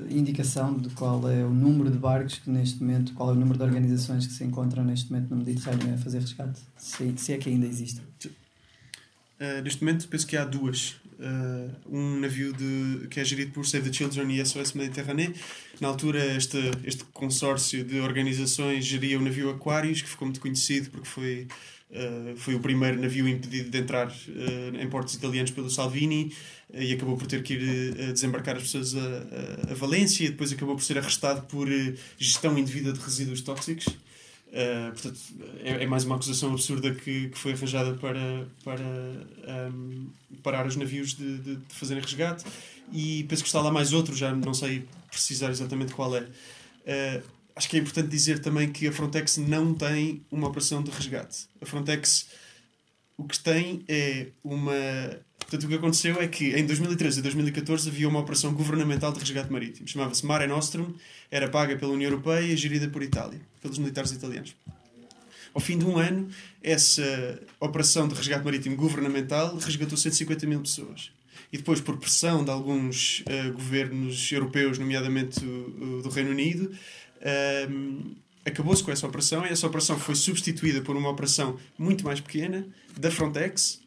indicação 0.10 0.28
indicação 0.28 0.78
de 0.78 0.90
qual 0.90 1.30
é 1.30 1.44
o 1.44 1.50
número 1.50 1.90
de 1.90 1.98
barcos 1.98 2.40
que 2.40 2.50
neste 2.50 2.82
momento, 2.82 3.14
qual 3.14 3.30
é 3.30 3.32
o 3.32 3.36
número 3.36 3.58
de 3.58 3.64
organizações 3.64 4.28
que 4.28 4.34
se 4.34 4.44
encontram 4.44 4.84
neste 4.84 5.12
momento 5.12 5.30
no 5.30 5.38
Mediterrâneo 5.38 5.94
a 5.94 5.98
fazer 5.98 6.20
resgate? 6.20 6.60
Se, 6.78 7.14
se 7.18 7.34
é 7.34 7.38
que 7.38 7.50
ainda 7.50 7.66
existem. 7.66 8.04
Uh, 9.40 9.62
neste 9.64 9.84
momento 9.84 10.08
penso 10.08 10.26
que 10.26 10.36
há 10.36 10.46
duas. 10.46 10.96
Uh, 11.20 11.72
um 11.90 12.20
navio 12.20 12.54
de, 12.54 13.08
que 13.08 13.20
é 13.20 13.26
gerido 13.26 13.52
por 13.52 13.66
Save 13.66 13.90
the 13.90 13.94
Children 13.94 14.32
e 14.36 14.46
SOS 14.46 14.74
Mediterrâneo. 14.74 15.34
Na 15.82 15.88
altura, 15.88 16.24
este, 16.36 16.58
este 16.84 17.04
consórcio 17.06 17.84
de 17.84 18.00
organizações 18.00 18.86
geria 18.86 19.18
o 19.18 19.22
navio 19.22 19.50
Aquarius, 19.50 20.02
que 20.02 20.10
ficou 20.10 20.28
muito 20.28 20.40
conhecido 20.40 20.92
porque 20.92 21.08
foi, 21.08 21.48
uh, 21.92 22.36
foi 22.38 22.56
o 22.56 22.60
primeiro 22.60 23.00
navio 23.02 23.28
impedido 23.28 23.70
de 23.70 23.78
entrar 23.78 24.08
uh, 24.08 24.76
em 24.80 24.90
portos 24.90 25.14
italianos 25.14 25.52
pelo 25.52 25.70
Salvini 25.70 26.34
e 26.74 26.94
acabou 26.94 27.16
por 27.18 27.28
ter 27.28 27.44
que 27.44 27.54
ir 27.54 28.12
desembarcar 28.12 28.58
as 28.58 28.64
pessoas 28.64 28.94
a, 28.96 29.00
a, 29.00 29.72
a, 29.72 29.74
Valência 29.74 30.26
e 30.26 30.30
depois 30.30 30.52
acabou 30.52 30.76
por 30.76 30.84
ser 30.84 30.98
arrestado 30.98 31.44
por 31.48 31.68
gestão 32.18 32.58
indevida 32.58 32.92
de 32.92 33.00
resíduos 33.00 33.40
tóxicos. 33.40 33.88
Uh, 34.48 34.92
portanto, 34.94 35.20
é, 35.62 35.84
é, 35.84 35.86
mais 35.86 36.06
uma 36.06 36.16
acusação 36.16 36.52
absurda 36.54 36.94
que, 36.94 37.30
que 37.30 37.38
foi 37.38 37.52
arranjada 37.52 37.94
para, 37.96 38.48
para 38.64 38.84
um, 39.72 40.10
parar 40.42 40.66
os 40.66 40.76
navios 40.78 41.14
de, 41.14 41.38
de, 41.38 41.56
de, 41.58 41.74
fazerem 41.76 42.02
resgate. 42.02 42.46
E 42.92 43.26
penso 43.26 43.44
que 43.44 43.50
está 43.50 43.62
lá 43.62 43.72
mais 43.72 43.92
outro, 43.92 44.16
já 44.16 44.34
não 44.34 44.54
sei 44.54 44.86
precisar 45.12 45.50
exatamente 45.52 45.94
qual 45.94 46.16
é. 46.16 46.26
Acho 47.58 47.70
que 47.70 47.76
é 47.76 47.80
importante 47.80 48.08
dizer 48.08 48.38
também 48.38 48.72
que 48.72 48.88
a 48.88 48.92
Frontex 48.92 49.38
não 49.38 49.74
tem 49.74 50.24
uma 50.30 50.48
operação 50.48 50.84
de 50.84 50.92
resgate. 50.92 51.48
A 51.60 51.66
Frontex 51.66 52.28
o 53.18 53.24
que 53.24 53.40
tem 53.40 53.84
é 53.88 54.28
uma. 54.44 54.74
Portanto, 55.40 55.64
o 55.64 55.68
que 55.68 55.74
aconteceu 55.74 56.22
é 56.22 56.28
que 56.28 56.56
em 56.56 56.68
2013 56.68 57.18
e 57.18 57.22
2014 57.24 57.90
havia 57.90 58.08
uma 58.08 58.20
operação 58.20 58.54
governamental 58.54 59.12
de 59.12 59.20
resgate 59.20 59.52
marítimo. 59.52 59.88
Chamava-se 59.88 60.24
Mare 60.24 60.46
Nostrum, 60.46 60.94
era 61.32 61.50
paga 61.50 61.76
pela 61.76 61.94
União 61.94 62.12
Europeia 62.12 62.54
e 62.54 62.56
gerida 62.56 62.88
por 62.90 63.02
Itália, 63.02 63.42
pelos 63.60 63.80
militares 63.80 64.12
italianos. 64.12 64.56
Ao 65.52 65.60
fim 65.60 65.80
de 65.80 65.86
um 65.86 65.98
ano, 65.98 66.30
essa 66.62 67.42
operação 67.60 68.08
de 68.08 68.14
resgate 68.14 68.46
marítimo 68.46 68.76
governamental 68.76 69.58
resgatou 69.58 69.98
150 69.98 70.46
mil 70.46 70.62
pessoas. 70.62 71.12
E 71.52 71.58
depois, 71.58 71.82
por 71.82 71.98
pressão 71.98 72.44
de 72.44 72.52
alguns 72.52 73.22
uh, 73.22 73.54
governos 73.54 74.32
europeus, 74.32 74.78
nomeadamente 74.78 75.44
o, 75.44 75.98
o 76.00 76.02
do 76.04 76.10
Reino 76.10 76.30
Unido, 76.32 76.72
uh, 77.22 78.16
acabou-se 78.46 78.84
com 78.84 78.92
essa 78.92 79.06
operação 79.06 79.46
e 79.46 79.50
essa 79.50 79.68
operação 79.68 80.00
foi 80.00 80.16
substituída 80.16 80.82
por 80.82 80.96
uma 80.96 81.10
operação 81.10 81.58
muito 81.78 82.06
mais 82.06 82.20
pequena 82.20 82.68
da 82.98 83.12
Frontex 83.12 83.82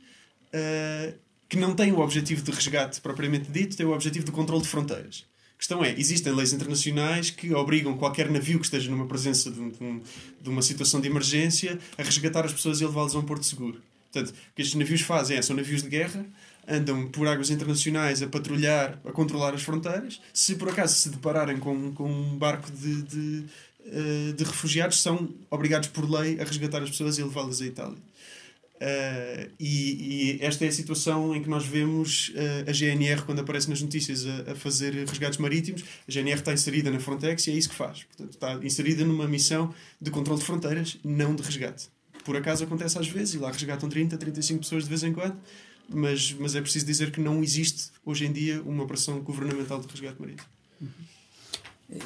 uh, 0.54 1.14
que 1.48 1.56
não 1.56 1.74
tem 1.74 1.92
o 1.92 1.98
objetivo 1.98 2.42
de 2.42 2.50
resgate 2.52 3.00
propriamente 3.00 3.50
dito, 3.50 3.76
tem 3.76 3.84
o 3.84 3.92
objetivo 3.92 4.24
de 4.24 4.30
controle 4.30 4.62
de 4.62 4.68
fronteiras. 4.68 5.26
A 5.54 5.58
questão 5.58 5.84
é, 5.84 5.92
existem 5.98 6.32
leis 6.32 6.52
internacionais 6.52 7.28
que 7.30 7.52
obrigam 7.52 7.96
qualquer 7.98 8.30
navio 8.30 8.58
que 8.58 8.64
esteja 8.64 8.90
numa 8.90 9.06
presença 9.06 9.50
de, 9.50 9.60
um, 9.60 10.00
de 10.40 10.48
uma 10.48 10.62
situação 10.62 11.00
de 11.00 11.08
emergência 11.08 11.78
a 11.98 12.02
resgatar 12.02 12.46
as 12.46 12.52
pessoas 12.52 12.80
e 12.80 12.86
levá-las 12.86 13.14
a 13.14 13.18
um 13.18 13.22
porto 13.22 13.44
seguro. 13.44 13.82
Portanto, 14.12 14.30
o 14.30 14.54
que 14.54 14.62
estes 14.62 14.74
navios 14.74 15.02
fazem 15.02 15.36
é, 15.36 15.42
são 15.42 15.54
navios 15.54 15.82
de 15.82 15.88
guerra, 15.88 16.24
andam 16.66 17.08
por 17.08 17.26
águas 17.26 17.50
internacionais 17.50 18.22
a 18.22 18.26
patrulhar, 18.26 18.98
a 19.04 19.12
controlar 19.12 19.54
as 19.54 19.62
fronteiras. 19.62 20.20
Se 20.32 20.54
por 20.54 20.68
acaso 20.68 20.94
se 20.94 21.10
depararem 21.10 21.58
com, 21.58 21.92
com 21.92 22.10
um 22.10 22.36
barco 22.36 22.70
de, 22.70 23.02
de 23.02 23.44
eh, 23.86 24.32
de 24.32 24.44
refugiados 24.44 25.00
são 25.00 25.28
obrigados 25.50 25.88
por 25.88 26.08
lei 26.08 26.40
a 26.40 26.44
resgatar 26.44 26.82
as 26.82 26.90
pessoas 26.90 27.18
e 27.18 27.22
levá-las 27.22 27.60
à 27.60 27.66
Itália. 27.66 27.98
Uh, 28.80 29.50
e, 29.60 30.38
e, 30.38 30.38
esta 30.40 30.64
é 30.64 30.68
a 30.68 30.72
situação 30.72 31.36
em 31.36 31.42
que 31.42 31.50
nós 31.50 31.66
vemos 31.66 32.30
uh, 32.30 32.70
a 32.70 32.72
GNR, 32.72 33.20
quando 33.26 33.40
aparece 33.40 33.68
nas 33.68 33.82
notícias, 33.82 34.24
a, 34.26 34.52
a, 34.52 34.54
fazer 34.54 34.94
resgates 35.06 35.38
marítimos. 35.38 35.84
A 36.08 36.10
GNR 36.10 36.38
está 36.38 36.50
inserida 36.54 36.90
na 36.90 36.98
Frontex 36.98 37.46
e 37.46 37.50
é 37.50 37.54
isso 37.54 37.68
que 37.68 37.74
faz. 37.74 38.04
Portanto, 38.04 38.32
está 38.32 38.54
inserida 38.64 39.04
numa 39.04 39.28
missão 39.28 39.74
de 40.00 40.10
controle 40.10 40.40
de 40.40 40.46
fronteiras, 40.46 40.96
não 41.04 41.34
de 41.34 41.42
resgate. 41.42 41.88
Por 42.24 42.36
acaso 42.36 42.64
acontece 42.64 42.98
às 42.98 43.06
vezes, 43.06 43.34
e 43.34 43.38
lá 43.38 43.50
resgatam 43.50 43.86
30, 43.86 44.16
35 44.16 44.60
pessoas 44.60 44.84
de 44.84 44.88
vez 44.88 45.02
em 45.02 45.12
quando, 45.12 45.36
mas, 45.92 46.34
mas 46.38 46.54
é 46.54 46.60
preciso 46.60 46.86
dizer 46.86 47.10
que 47.10 47.20
não 47.20 47.42
existe 47.42 47.90
hoje 48.04 48.26
em 48.26 48.32
dia 48.32 48.62
uma 48.62 48.84
operação 48.84 49.20
governamental 49.20 49.80
de 49.80 49.88
resgate 49.88 50.20
marítimo. 50.20 50.48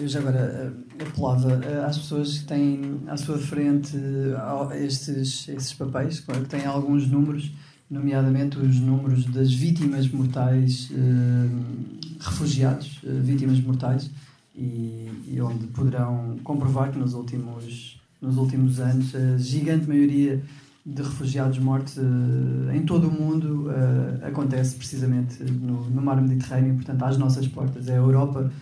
Eu 0.01 0.09
já 0.09 0.19
agora 0.19 0.75
eh, 0.99 1.03
apelava 1.03 1.63
eh, 1.63 1.85
às 1.85 1.99
pessoas 1.99 2.39
que 2.39 2.45
têm 2.47 3.03
à 3.07 3.19
sua 3.19 3.37
frente 3.37 3.95
estes, 4.83 5.47
estes 5.47 5.75
papéis, 5.75 6.21
que 6.21 6.33
têm 6.49 6.65
alguns 6.65 7.07
números, 7.07 7.53
nomeadamente 7.91 8.59
os 8.59 8.81
números 8.81 9.27
das 9.27 9.53
vítimas 9.53 10.09
mortais, 10.09 10.91
eh, 10.91 12.19
refugiados, 12.19 12.99
vítimas 13.23 13.61
mortais, 13.61 14.11
e, 14.57 15.11
e, 15.29 15.41
onde 15.43 15.67
poderão 15.67 16.39
comprovar 16.43 16.91
que 16.91 16.99
nos 16.99 17.13
últimos, 17.13 18.01
nos 18.23 18.39
últimos 18.39 18.81
anos 18.81 19.15
a 19.15 19.37
gigante 19.37 19.87
maioria 19.87 20.43
de 20.87 21.03
refugiados 21.03 21.59
mortos 21.59 21.97
em 22.75 22.83
todo 22.83 23.09
o 23.09 23.11
mundo 23.11 23.71
acontece 24.23 24.77
precisamente 24.77 25.43
no, 25.43 25.89
no 25.89 26.03
mar 26.03 26.21
Mediterrâneo, 26.21 26.75
portanto 26.75 27.03
às 27.05 27.17
nossas 27.17 27.49
portas. 27.49 27.89
É 27.89 27.93
a 27.93 27.97
Europa 27.97 28.53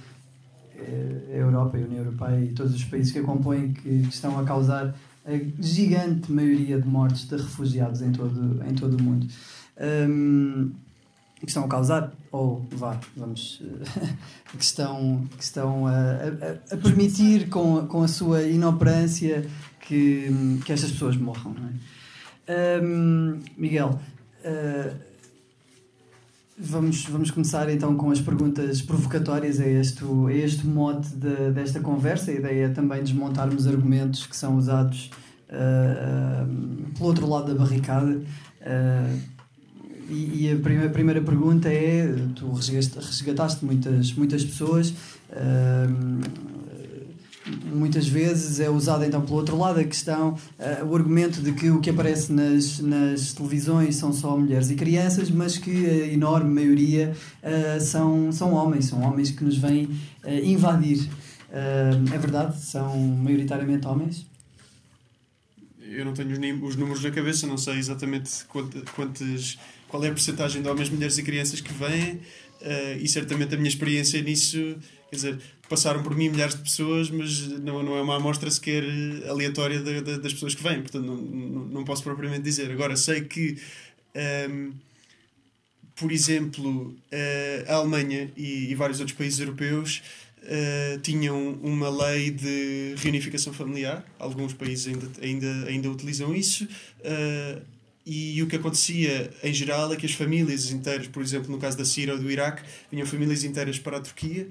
a 1.32 1.36
Europa 1.36 1.76
a 1.76 1.80
União 1.80 1.98
Europeia 1.98 2.44
e 2.44 2.52
todos 2.52 2.74
os 2.74 2.84
países 2.84 3.12
que 3.12 3.18
a 3.18 3.22
compõem 3.22 3.72
que 3.72 3.88
estão 3.88 4.38
a 4.38 4.44
causar 4.44 4.94
a 5.24 5.30
gigante 5.60 6.30
maioria 6.32 6.80
de 6.80 6.86
mortes 6.86 7.28
de 7.28 7.36
refugiados 7.36 8.02
em 8.02 8.12
todo, 8.12 8.62
em 8.68 8.74
todo 8.74 8.98
o 8.98 9.02
mundo. 9.02 9.26
Um, 9.80 10.72
que 11.40 11.48
estão 11.48 11.64
a 11.64 11.68
causar, 11.68 12.12
ou 12.30 12.64
vá, 12.70 13.00
vamos, 13.16 13.60
que 14.56 14.64
estão, 14.64 15.26
que 15.36 15.42
estão 15.42 15.88
a, 15.88 15.90
a, 15.90 16.74
a, 16.74 16.76
permitir 16.76 17.48
com, 17.48 17.84
com 17.88 18.02
a 18.02 18.08
sua 18.08 18.42
inoperância 18.42 19.44
que, 19.80 20.60
que 20.64 20.72
estas 20.72 20.92
pessoas 20.92 21.16
morram. 21.16 21.52
Não 21.54 21.68
é? 21.68 21.72
Um, 22.48 23.40
Miguel, 23.56 24.00
uh, 24.44 25.12
Vamos, 26.64 27.06
vamos 27.06 27.30
começar 27.30 27.68
então 27.70 27.96
com 27.96 28.10
as 28.10 28.20
perguntas 28.20 28.82
provocatórias 28.82 29.58
a 29.58 29.66
este, 29.66 30.04
a 30.04 30.32
este 30.32 30.64
mote 30.64 31.08
de, 31.08 31.50
desta 31.50 31.80
conversa. 31.80 32.30
A 32.30 32.34
ideia 32.34 32.66
é 32.66 32.68
também 32.68 33.02
desmontarmos 33.02 33.66
argumentos 33.66 34.26
que 34.26 34.36
são 34.36 34.56
usados 34.58 35.10
uh, 35.48 36.92
pelo 36.92 37.08
outro 37.08 37.26
lado 37.26 37.52
da 37.52 37.58
barricada. 37.58 38.20
Uh, 38.60 39.20
e, 40.08 40.44
e, 40.44 40.52
a 40.52 40.56
primeira, 40.56 40.90
primeira 40.90 41.20
pergunta 41.22 41.68
é: 41.68 42.14
tu 42.36 42.52
resgataste 42.52 43.64
muitas, 43.64 44.12
muitas 44.12 44.44
pessoas 44.44 44.94
muitas 47.46 48.06
vezes 48.06 48.60
é 48.60 48.70
usada 48.70 49.06
então 49.06 49.20
pelo 49.22 49.36
outro 49.36 49.56
lado 49.58 49.80
a 49.80 49.84
questão, 49.84 50.38
uh, 50.58 50.86
o 50.86 50.94
argumento 50.94 51.40
de 51.40 51.52
que 51.52 51.70
o 51.70 51.80
que 51.80 51.90
aparece 51.90 52.32
nas, 52.32 52.78
nas 52.78 53.32
televisões 53.32 53.96
são 53.96 54.12
só 54.12 54.36
mulheres 54.36 54.70
e 54.70 54.74
crianças, 54.74 55.30
mas 55.30 55.58
que 55.58 55.86
a 55.86 56.06
enorme 56.08 56.52
maioria 56.52 57.14
uh, 57.42 57.80
são, 57.80 58.30
são 58.32 58.52
homens, 58.52 58.86
são 58.86 59.02
homens 59.02 59.30
que 59.30 59.42
nos 59.44 59.56
vêm 59.56 59.84
uh, 59.84 60.44
invadir. 60.44 61.08
é 61.50 62.18
verdade? 62.18 62.60
São 62.60 62.96
maioritariamente 62.98 63.86
homens? 63.86 64.26
Eu 65.80 66.04
não 66.06 66.14
tenho 66.14 66.64
os 66.64 66.76
números 66.76 67.02
na 67.02 67.10
cabeça, 67.10 67.46
não 67.46 67.58
sei 67.58 67.76
exatamente 67.76 68.44
quantas, 68.46 69.58
qual 69.88 70.02
é 70.02 70.08
a 70.08 70.10
porcentagem 70.10 70.62
de 70.62 70.68
homens, 70.68 70.88
mulheres 70.88 71.18
e 71.18 71.22
crianças 71.22 71.60
que 71.60 71.70
vêm, 71.70 72.18
e 72.98 73.06
certamente 73.06 73.54
a 73.54 73.58
minha 73.58 73.68
experiência 73.68 74.22
nisso, 74.22 74.56
quer 75.12 75.16
dizer, 75.16 75.38
passaram 75.68 76.02
por 76.02 76.16
mim 76.16 76.30
milhares 76.30 76.54
de 76.54 76.62
pessoas, 76.62 77.10
mas 77.10 77.46
não, 77.60 77.82
não 77.82 77.98
é 77.98 78.00
uma 78.00 78.16
amostra 78.16 78.50
sequer 78.50 78.82
aleatória 79.28 79.78
de, 79.78 80.00
de, 80.00 80.18
das 80.18 80.32
pessoas 80.32 80.54
que 80.54 80.62
vêm, 80.62 80.80
portanto 80.80 81.04
não, 81.04 81.16
não, 81.16 81.64
não, 81.66 81.84
posso 81.84 82.02
propriamente 82.02 82.40
dizer. 82.40 82.70
Agora, 82.70 82.96
sei 82.96 83.20
que, 83.20 83.58
um, 84.50 84.72
por 85.94 86.10
exemplo, 86.10 86.96
uh, 87.12 87.70
a 87.70 87.74
Alemanha 87.74 88.32
e, 88.34 88.70
e, 88.70 88.74
vários 88.74 89.00
outros 89.00 89.16
países 89.16 89.38
europeus 89.38 90.02
uh, 90.44 90.98
tinham 91.02 91.60
uma 91.62 91.90
lei 91.90 92.30
de 92.30 92.94
reunificação 92.96 93.52
familiar, 93.52 94.02
alguns 94.18 94.54
países 94.54 94.86
ainda, 94.86 95.06
ainda, 95.20 95.68
ainda 95.68 95.90
utilizam 95.90 96.34
isso. 96.34 96.64
Uh, 96.64 97.60
e 98.06 98.42
o 98.42 98.46
que 98.46 98.56
acontecia 98.56 99.30
em 99.44 99.52
geral 99.52 99.92
é 99.92 99.96
que 99.96 100.06
as 100.06 100.12
famílias 100.12 100.70
inteiras, 100.70 101.06
por 101.06 101.22
exemplo, 101.22 101.52
no 101.52 101.58
caso 101.58 101.76
da 101.76 101.84
Síria 101.84 102.14
ou 102.14 102.18
do 102.18 102.30
Iraque, 102.30 102.62
vinham 102.90 103.06
famílias 103.06 103.44
inteiras 103.44 103.78
para 103.78 103.98
a 103.98 104.00
Turquia 104.00 104.48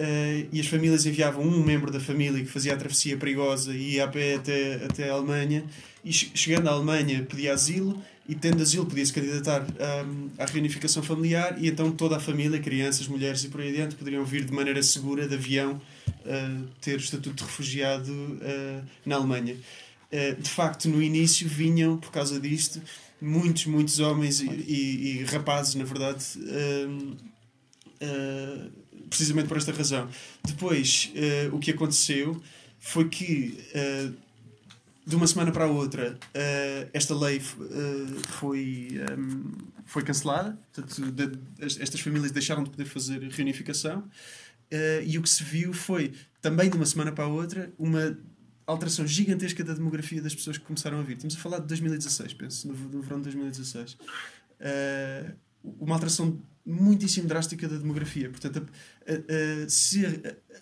Uh, 0.00 0.48
e 0.50 0.58
as 0.58 0.66
famílias 0.66 1.04
enviavam 1.04 1.44
um 1.44 1.62
membro 1.62 1.90
da 1.90 2.00
família 2.00 2.42
que 2.42 2.50
fazia 2.50 2.72
a 2.72 2.76
travessia 2.76 3.18
perigosa 3.18 3.74
e 3.74 3.96
ia 3.96 4.04
a 4.04 4.08
pé 4.08 4.36
até, 4.36 4.76
até 4.76 5.10
a 5.10 5.12
Alemanha 5.12 5.62
e 6.02 6.10
chegando 6.10 6.68
à 6.68 6.72
Alemanha 6.72 7.26
pedia 7.28 7.52
asilo 7.52 8.02
e 8.26 8.34
tendo 8.34 8.62
asilo 8.62 8.86
podia-se 8.86 9.12
candidatar 9.12 9.62
um, 10.06 10.30
à 10.38 10.46
reunificação 10.46 11.02
familiar 11.02 11.62
e 11.62 11.68
então 11.68 11.92
toda 11.92 12.16
a 12.16 12.20
família, 12.20 12.58
crianças, 12.58 13.06
mulheres 13.08 13.44
e 13.44 13.48
por 13.48 13.60
aí 13.60 13.68
adiante 13.68 13.94
poderiam 13.94 14.24
vir 14.24 14.42
de 14.42 14.54
maneira 14.54 14.82
segura 14.82 15.28
de 15.28 15.34
avião 15.34 15.78
uh, 16.08 16.68
ter 16.80 16.94
o 16.94 17.00
estatuto 17.00 17.36
de 17.36 17.42
refugiado 17.42 18.10
uh, 18.10 18.82
na 19.04 19.16
Alemanha. 19.16 19.54
de 20.40 20.48
facto, 20.48 20.88
no 20.88 21.02
início 21.02 21.46
vinham, 21.46 21.98
por 21.98 22.10
causa 22.10 22.40
disto, 22.40 22.80
muitos, 23.20 23.66
muitos 23.66 23.98
homens 23.98 24.40
e, 24.40 24.46
e, 24.48 25.18
e 25.18 25.24
rapazes, 25.24 25.74
na 25.74 25.84
verdade, 25.84 26.24
precisamente 29.10 29.48
por 29.48 29.58
esta 29.58 29.72
razão. 29.72 30.08
Depois, 30.44 31.12
uh, 31.14 31.54
o 31.54 31.58
que 31.58 31.72
aconteceu 31.72 32.40
foi 32.78 33.08
que, 33.08 33.58
uh, 33.74 34.14
de 35.04 35.16
uma 35.16 35.26
semana 35.26 35.50
para 35.50 35.64
a 35.64 35.68
outra, 35.68 36.12
uh, 36.14 36.90
esta 36.94 37.14
lei 37.14 37.40
foi, 38.38 38.88
um, 39.18 39.52
foi 39.84 40.02
cancelada. 40.02 40.56
Portanto, 40.72 41.10
de, 41.10 41.38
estas 41.58 42.00
famílias 42.00 42.30
deixaram 42.30 42.62
de 42.62 42.70
poder 42.70 42.86
fazer 42.86 43.20
reunificação. 43.22 44.04
e 45.04 45.18
o 45.18 45.22
que 45.22 45.28
se 45.28 45.42
viu 45.42 45.72
foi, 45.72 46.12
também 46.40 46.70
de 46.70 46.76
uma 46.76 46.86
semana 46.86 47.10
para 47.10 47.24
a 47.24 47.28
outra, 47.28 47.72
uma 47.76 48.16
alteração 48.64 49.04
gigantesca 49.04 49.64
da 49.64 49.74
demografia 49.74 50.22
das 50.22 50.34
pessoas 50.34 50.56
que 50.56 50.64
começaram 50.64 51.00
a 51.00 51.02
vir. 51.02 51.14
Estamos 51.14 51.34
a 51.34 51.38
falar 51.38 51.58
de 51.58 51.66
2016, 51.66 52.34
penso, 52.34 52.68
no, 52.68 52.74
no 52.74 53.02
verão 53.02 53.18
de 53.18 53.24
2016. 53.24 53.94
Uh, 53.94 55.34
uma 55.62 55.96
alteração 55.96 56.40
muitíssimo 56.64 57.26
drástica 57.26 57.68
da 57.68 57.76
demografia. 57.76 58.28
Portanto, 58.28 58.66
se 59.68 60.04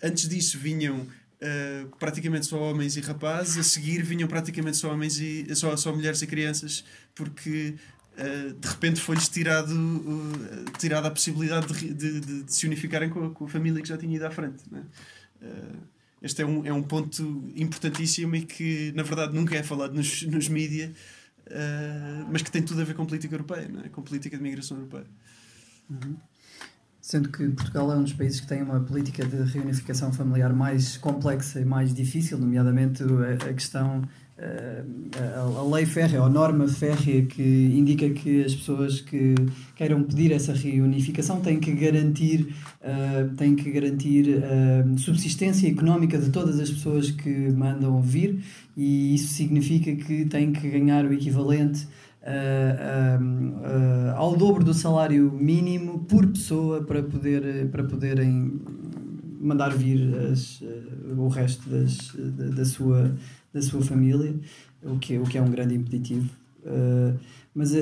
antes 0.03 0.29
disso 0.29 0.59
vinham 0.59 1.07
uh, 1.39 1.97
praticamente 1.99 2.47
só 2.47 2.61
homens 2.61 2.97
e 2.97 3.01
rapazes, 3.01 3.59
a 3.59 3.63
seguir 3.63 4.03
vinham 4.03 4.29
praticamente 4.29 4.77
só 4.77 4.93
homens 4.93 5.19
e 5.19 5.55
só, 5.55 5.77
só 5.77 5.93
mulheres 5.93 6.21
e 6.23 6.27
crianças, 6.27 6.85
porque 7.15 7.75
uh, 8.15 8.53
de 8.55 8.69
repente 8.69 9.01
foi-lhes 9.01 9.29
tirado, 9.29 9.73
uh, 9.73 10.79
tirada 10.79 11.09
a 11.09 11.11
possibilidade 11.11 11.73
de, 11.73 11.95
de, 11.95 12.21
de, 12.21 12.43
de 12.45 12.55
se 12.55 12.67
unificarem 12.67 13.09
com 13.09 13.27
a, 13.27 13.31
com 13.31 13.45
a, 13.45 13.49
família 13.49 13.81
que 13.83 13.89
já 13.89 13.97
tinha 13.97 14.15
ido 14.17 14.27
à 14.27 14.31
frente. 14.31 14.63
Né? 14.71 14.83
este 16.21 16.43
é 16.43 16.47
um, 16.47 16.67
é 16.67 16.73
um 16.73 16.83
ponto 16.83 17.49
importantíssimo 17.55 18.35
e 18.35 18.45
que, 18.45 18.93
na 18.97 19.05
verdade, 19.05 19.33
nunca 19.33 19.55
é 19.55 19.63
falado 19.63 19.95
nos, 19.95 20.23
nos 20.25 20.49
mídias, 20.49 20.91
mas 22.29 22.43
que 22.43 22.51
tem 22.51 22.61
tudo 22.61 22.81
a 22.81 22.85
ver 22.85 22.95
com 22.95 23.07
política 23.07 23.33
europeia, 23.33 23.69
né? 23.69 23.89
com 23.93 24.03
política 24.03 24.37
de 24.37 24.43
migração 24.43 24.79
europeia. 24.79 25.07
Uhum. 25.91 26.17
Sendo 27.01 27.31
que 27.31 27.49
Portugal 27.49 27.91
é 27.93 27.97
um 27.97 28.03
dos 28.03 28.13
países 28.13 28.39
que 28.39 28.47
tem 28.47 28.63
uma 28.63 28.81
política 28.81 29.25
de 29.25 29.43
reunificação 29.51 30.13
familiar 30.13 30.53
mais 30.53 30.99
complexa 30.99 31.59
e 31.59 31.65
mais 31.65 31.95
difícil, 31.95 32.37
nomeadamente 32.37 33.03
a, 33.03 33.49
a 33.49 33.55
questão, 33.55 34.03
eh, 34.37 34.85
a, 35.35 35.63
lei 35.63 35.87
férrea, 35.87 36.21
ou 36.21 36.27
a 36.27 36.29
norma 36.29 36.69
férrea 36.69 37.25
que 37.25 37.43
indica 37.43 38.11
que 38.11 38.45
as 38.45 38.55
pessoas 38.55 39.01
que 39.01 39.35
queiram 39.75 40.03
pedir 40.03 40.33
essa 40.33 40.53
reunificação 40.53 41.41
têm 41.41 41.59
que 41.59 41.73
garantir, 41.73 42.55
uh, 42.83 43.35
têm 43.37 43.57
que 43.57 43.71
garantir 43.71 44.43
a 44.45 44.99
subsistência 44.99 45.67
económica 45.67 46.19
de 46.19 46.29
todas 46.29 46.61
as 46.61 46.71
pessoas 46.71 47.11
que 47.11 47.51
mandam 47.51 48.03
vir 48.03 48.45
e 48.77 49.15
isso 49.15 49.33
significa 49.33 49.97
que 49.97 50.27
têm 50.27 50.53
que 50.53 50.69
ganhar 50.69 51.07
o 51.07 51.13
equivalente 51.13 51.89
uh, 52.29 54.15
ao 54.17 54.37
dobro 54.37 54.65
do 54.65 54.75
salário 54.75 55.33
mínimo 55.33 56.01
por 56.01 56.27
pessoa 56.27 56.83
para, 56.83 57.03
poder, 57.03 57.69
para 57.71 57.85
poderem 57.85 58.61
mandar 59.41 59.71
vir 59.71 60.15
as, 60.31 60.63
o 61.17 61.29
resto 61.29 61.69
das, 61.69 62.15
da, 62.15 62.57
da, 62.57 62.65
sua, 62.65 63.15
da 63.53 63.63
sua 63.63 63.81
família, 63.83 64.35
o 64.83 64.99
que, 64.99 65.19
o 65.19 65.25
que 65.25 65.39
é 65.39 65.43
um 65.43 65.51
grande 65.51 65.75
impeditivo. 65.75 66.29
mas 67.55 67.73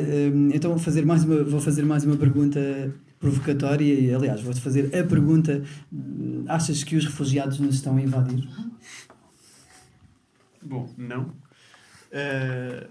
então 0.55 0.71
vou 0.71 0.79
fazer, 0.79 1.05
mais 1.05 1.25
uma, 1.25 1.43
vou 1.45 1.61
fazer 1.61 1.83
mais 1.83 2.05
uma 2.05 2.17
pergunta 2.17 2.93
provocatória 3.19 3.93
e 3.93 4.15
aliás 4.15 4.43
vou-te 4.43 4.61
fazer 4.61 4.95
a 4.95 5.03
pergunta 5.03 5.63
achas 6.47 6.85
que 6.85 6.97
os 6.97 7.05
refugiados 7.05 7.59
nos 7.59 7.77
estão 7.77 7.97
a 7.97 8.03
invadir? 8.03 8.47
Bom, 10.63 10.89
não. 10.97 11.33
Uh, 12.11 12.89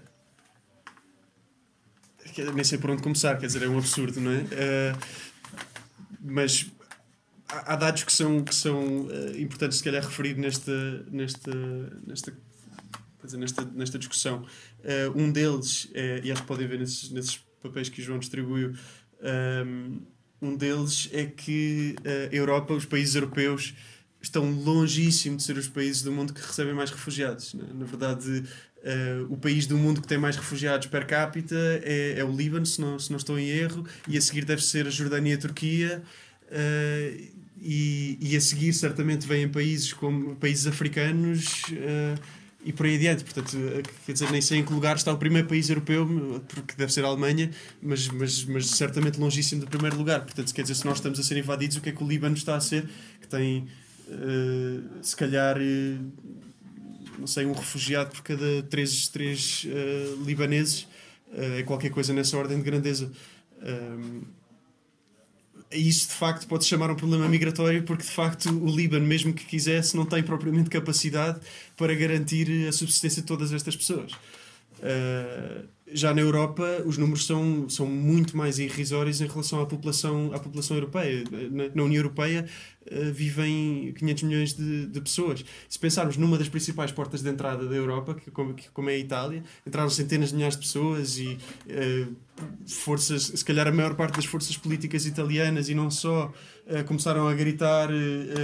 nem 2.44 2.64
sei 2.64 2.78
por 2.78 2.90
onde 2.90 3.02
começar, 3.02 3.36
quer 3.36 3.46
dizer, 3.46 3.62
é 3.62 3.68
um 3.68 3.78
absurdo, 3.78 4.20
não 4.20 4.30
é? 4.30 4.38
Uh, 4.40 4.98
mas 6.20 6.66
há, 7.48 7.76
dados 7.76 8.04
que 8.04 8.12
são, 8.12 8.42
que 8.42 8.54
são 8.54 9.06
uh, 9.06 9.38
importantes, 9.38 9.78
se 9.78 9.84
calhar, 9.84 10.02
referir 10.02 10.36
nesta, 10.36 11.04
nesta, 11.10 11.54
nesta, 12.06 12.32
nesta, 13.34 13.64
nesta 13.64 13.98
discussão. 13.98 14.42
Uh, 14.80 15.20
um 15.20 15.30
deles, 15.30 15.88
é, 15.94 16.20
e 16.22 16.32
acho 16.32 16.42
que 16.42 16.48
podem 16.48 16.66
ver 16.66 16.78
nesses, 16.78 17.10
nesses 17.10 17.38
papéis 17.62 17.88
que 17.88 18.00
o 18.00 18.04
João 18.04 18.18
distribuiu, 18.18 18.74
um, 19.66 20.00
um 20.40 20.56
deles 20.56 21.08
é 21.12 21.24
que 21.24 21.96
a 22.04 22.34
Europa, 22.34 22.74
os 22.74 22.84
países 22.84 23.14
europeus, 23.14 23.74
estão 24.20 24.50
longíssimo 24.50 25.36
de 25.36 25.42
ser 25.42 25.56
os 25.56 25.68
países 25.68 26.02
do 26.02 26.12
mundo 26.12 26.32
que 26.32 26.40
recebem 26.40 26.74
mais 26.74 26.90
refugiados. 26.90 27.54
Né? 27.54 27.64
Na 27.72 27.84
verdade, 27.84 28.44
Uh, 28.86 29.32
o 29.32 29.36
país 29.36 29.66
do 29.66 29.76
mundo 29.76 30.00
que 30.00 30.06
tem 30.06 30.16
mais 30.16 30.36
refugiados 30.36 30.86
per 30.86 31.04
capita 31.06 31.56
é, 31.82 32.14
é, 32.18 32.24
o 32.24 32.30
Líbano, 32.30 32.64
se 32.64 32.80
não, 32.80 32.96
se 33.00 33.10
não 33.10 33.16
estou 33.16 33.36
em 33.36 33.48
erro, 33.48 33.84
e 34.06 34.16
a 34.16 34.20
seguir 34.20 34.44
deve 34.44 34.62
ser 34.62 34.86
a 34.86 34.90
Jordânia 34.90 35.32
e 35.32 35.34
a 35.34 35.38
Turquia. 35.38 36.02
Uh, 36.46 37.36
e, 37.60 38.16
e 38.20 38.36
a 38.36 38.40
seguir, 38.40 38.72
certamente, 38.72 39.26
vêm 39.26 39.48
países 39.48 39.92
como 39.92 40.36
países 40.36 40.68
africanos 40.68 41.62
uh, 41.70 42.20
e 42.64 42.72
por 42.72 42.86
aí 42.86 42.94
adiante. 42.94 43.24
Portanto, 43.24 43.56
quer 44.04 44.12
dizer, 44.12 44.30
nem 44.30 44.40
sei 44.40 44.58
em 44.58 44.64
que 44.64 44.72
lugar 44.72 44.94
está 44.94 45.12
o 45.12 45.18
primeiro 45.18 45.48
país 45.48 45.68
europeu, 45.68 46.40
porque 46.46 46.74
deve 46.76 46.92
ser 46.92 47.04
a 47.04 47.08
Alemanha, 47.08 47.50
mas, 47.82 48.06
mas, 48.06 48.44
mas 48.44 48.66
certamente 48.68 49.18
longíssimo 49.18 49.62
do 49.62 49.66
primeiro 49.66 49.96
lugar. 49.96 50.20
Portanto, 50.20 50.54
quer 50.54 50.62
dizer, 50.62 50.76
se 50.76 50.84
nós 50.84 50.98
estamos 50.98 51.18
a 51.18 51.24
ser 51.24 51.36
invadidos, 51.36 51.76
o 51.78 51.80
que 51.80 51.88
é 51.88 51.92
que 51.92 52.04
o 52.04 52.06
Líbano 52.06 52.36
está 52.36 52.54
a 52.54 52.60
ser? 52.60 52.88
Que 53.20 53.26
tem, 53.26 53.66
se 55.02 55.16
calhar 55.16 55.56
não 57.18 57.26
sei, 57.26 57.46
um 57.46 57.52
refugiado 57.52 58.10
por 58.10 58.22
cada 58.22 58.62
três, 58.64 59.08
três 59.08 59.64
uh, 59.64 60.24
libaneses, 60.24 60.82
uh, 61.32 61.58
é 61.58 61.62
qualquer 61.62 61.90
coisa 61.90 62.12
nessa 62.12 62.36
ordem 62.36 62.58
de 62.58 62.64
grandeza. 62.64 63.10
Um, 63.62 64.22
isso 65.72 66.08
de 66.08 66.14
facto 66.14 66.46
pode 66.46 66.64
chamar 66.64 66.90
um 66.90 66.94
problema 66.94 67.28
migratório 67.28 67.82
porque 67.82 68.04
de 68.04 68.10
facto 68.10 68.48
o 68.50 68.74
Líbano, 68.74 69.06
mesmo 69.06 69.32
que 69.32 69.44
quisesse, 69.44 69.96
não 69.96 70.06
tem 70.06 70.22
propriamente 70.22 70.70
capacidade 70.70 71.40
para 71.76 71.94
garantir 71.94 72.68
a 72.68 72.72
subsistência 72.72 73.20
de 73.20 73.26
todas 73.26 73.52
estas 73.52 73.74
pessoas. 73.74 74.12
Uh, 74.78 75.76
já 75.88 76.12
na 76.12 76.20
Europa 76.20 76.82
os 76.84 76.98
números 76.98 77.26
são, 77.26 77.68
são 77.68 77.86
muito 77.86 78.36
mais 78.36 78.58
irrisórios 78.58 79.20
em 79.20 79.26
relação 79.26 79.60
à 79.60 79.66
população, 79.66 80.32
à 80.34 80.38
população 80.38 80.76
europeia. 80.76 81.22
Na, 81.50 81.68
na 81.74 81.82
União 81.84 82.00
Europeia 82.00 82.46
uh, 82.90 83.12
vivem 83.12 83.94
500 83.96 84.22
milhões 84.24 84.52
de, 84.52 84.86
de 84.86 85.00
pessoas. 85.00 85.44
Se 85.68 85.78
pensarmos 85.78 86.16
numa 86.16 86.36
das 86.36 86.48
principais 86.48 86.90
portas 86.90 87.22
de 87.22 87.30
entrada 87.30 87.66
da 87.66 87.74
Europa, 87.74 88.14
que, 88.14 88.30
como, 88.30 88.54
que, 88.54 88.68
como 88.70 88.90
é 88.90 88.94
a 88.94 88.98
Itália, 88.98 89.42
entraram 89.64 89.88
centenas 89.88 90.30
de 90.30 90.34
milhares 90.34 90.56
de 90.56 90.62
pessoas 90.62 91.18
e 91.18 91.38
uh, 91.68 92.16
forças, 92.66 93.32
se 93.34 93.44
calhar 93.44 93.66
a 93.66 93.72
maior 93.72 93.94
parte 93.94 94.16
das 94.16 94.24
forças 94.24 94.56
políticas 94.56 95.06
italianas 95.06 95.68
e 95.68 95.74
não 95.74 95.90
só, 95.90 96.32
uh, 96.66 96.84
começaram 96.84 97.28
a 97.28 97.34
gritar 97.34 97.90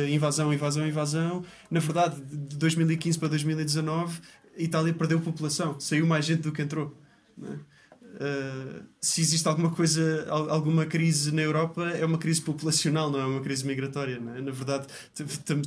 invasão, 0.09 0.55
invasão, 0.55 0.87
invasão. 0.87 1.45
Na 1.68 1.81
verdade, 1.81 2.21
de 2.21 2.57
2015 2.57 3.18
para 3.18 3.29
2019, 3.29 4.21
Itália 4.57 4.93
perdeu 4.93 5.21
população, 5.21 5.79
saiu 5.81 6.07
mais 6.07 6.25
gente 6.25 6.43
do 6.43 6.53
que 6.53 6.62
entrou. 6.62 6.97
Uh, 8.12 8.85
se 9.01 9.23
existe 9.23 9.49
alguma 9.49 9.71
coisa, 9.71 10.27
alguma 10.29 10.85
crise 10.85 11.33
na 11.33 11.41
Europa, 11.41 11.88
é 11.91 12.05
uma 12.05 12.19
crise 12.19 12.43
populacional, 12.43 13.11
não 13.11 13.19
é 13.19 13.25
uma 13.25 13.41
crise 13.41 13.67
migratória. 13.67 14.17
É? 14.37 14.41
Na 14.41 14.51
verdade, 14.53 14.87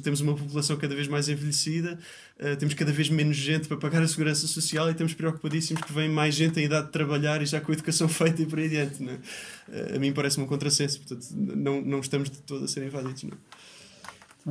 temos 0.04 0.22
uma 0.22 0.36
população 0.36 0.78
cada 0.78 0.94
vez 0.94 1.08
mais 1.08 1.28
envelhecida, 1.28 1.98
uh, 2.40 2.56
temos 2.56 2.76
cada 2.76 2.92
vez 2.92 3.10
menos 3.10 3.36
gente 3.36 3.68
para 3.68 3.78
pagar 3.78 4.04
a 4.04 4.08
segurança 4.08 4.46
social 4.46 4.88
e 4.88 4.92
estamos 4.92 5.14
preocupadíssimos 5.16 5.82
que 5.82 5.92
vem 5.92 6.08
mais 6.08 6.36
gente 6.36 6.60
em 6.60 6.66
idade 6.66 6.86
de 6.86 6.92
trabalhar 6.92 7.42
e 7.42 7.46
já 7.48 7.60
com 7.60 7.72
a 7.72 7.76
educação 7.76 8.08
feita 8.10 8.44
e 8.44 8.46
por 8.46 8.60
aí 8.60 8.66
adiante. 8.66 9.04
Uh, 9.04 9.96
a 9.96 10.00
mim 10.00 10.14
parece-me 10.14 10.46
um 10.46 10.48
contrassenso, 10.48 11.00
portanto, 11.00 11.28
não, 11.34 11.82
não 11.82 12.00
estamos 12.00 12.30
de 12.30 12.38
todo 12.38 12.66
a 12.66 12.68
ser 12.68 12.86
invadidos. 12.86 13.24
Não. 13.24 13.38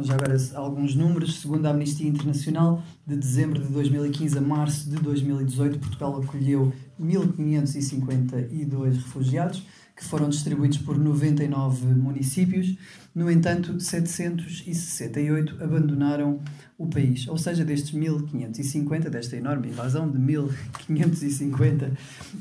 Já 0.03 0.15
agora, 0.15 0.37
alguns 0.55 0.97
números. 0.97 1.41
Segundo 1.41 1.67
a 1.67 1.71
Amnistia 1.71 2.09
Internacional, 2.09 2.83
de 3.07 3.17
dezembro 3.17 3.63
de 3.63 3.69
2015 3.69 4.37
a 4.37 4.41
março 4.41 4.91
de 4.91 4.97
2018, 4.97 5.79
Portugal 5.79 6.21
acolheu 6.21 6.73
1.552 7.01 8.95
refugiados, 8.95 9.63
que 9.95 10.05
foram 10.05 10.29
distribuídos 10.29 10.79
por 10.79 10.99
99 10.99 11.87
municípios. 11.95 12.77
No 13.15 13.31
entanto, 13.31 13.79
768 13.79 15.63
abandonaram 15.63 16.41
o 16.77 16.89
país. 16.89 17.29
Ou 17.29 17.39
seja, 17.39 17.65
destes 17.65 17.95
1.550, 17.95 19.09
desta 19.09 19.37
enorme 19.37 19.69
invasão 19.69 20.11
de 20.11 20.19
1.550 20.19 21.93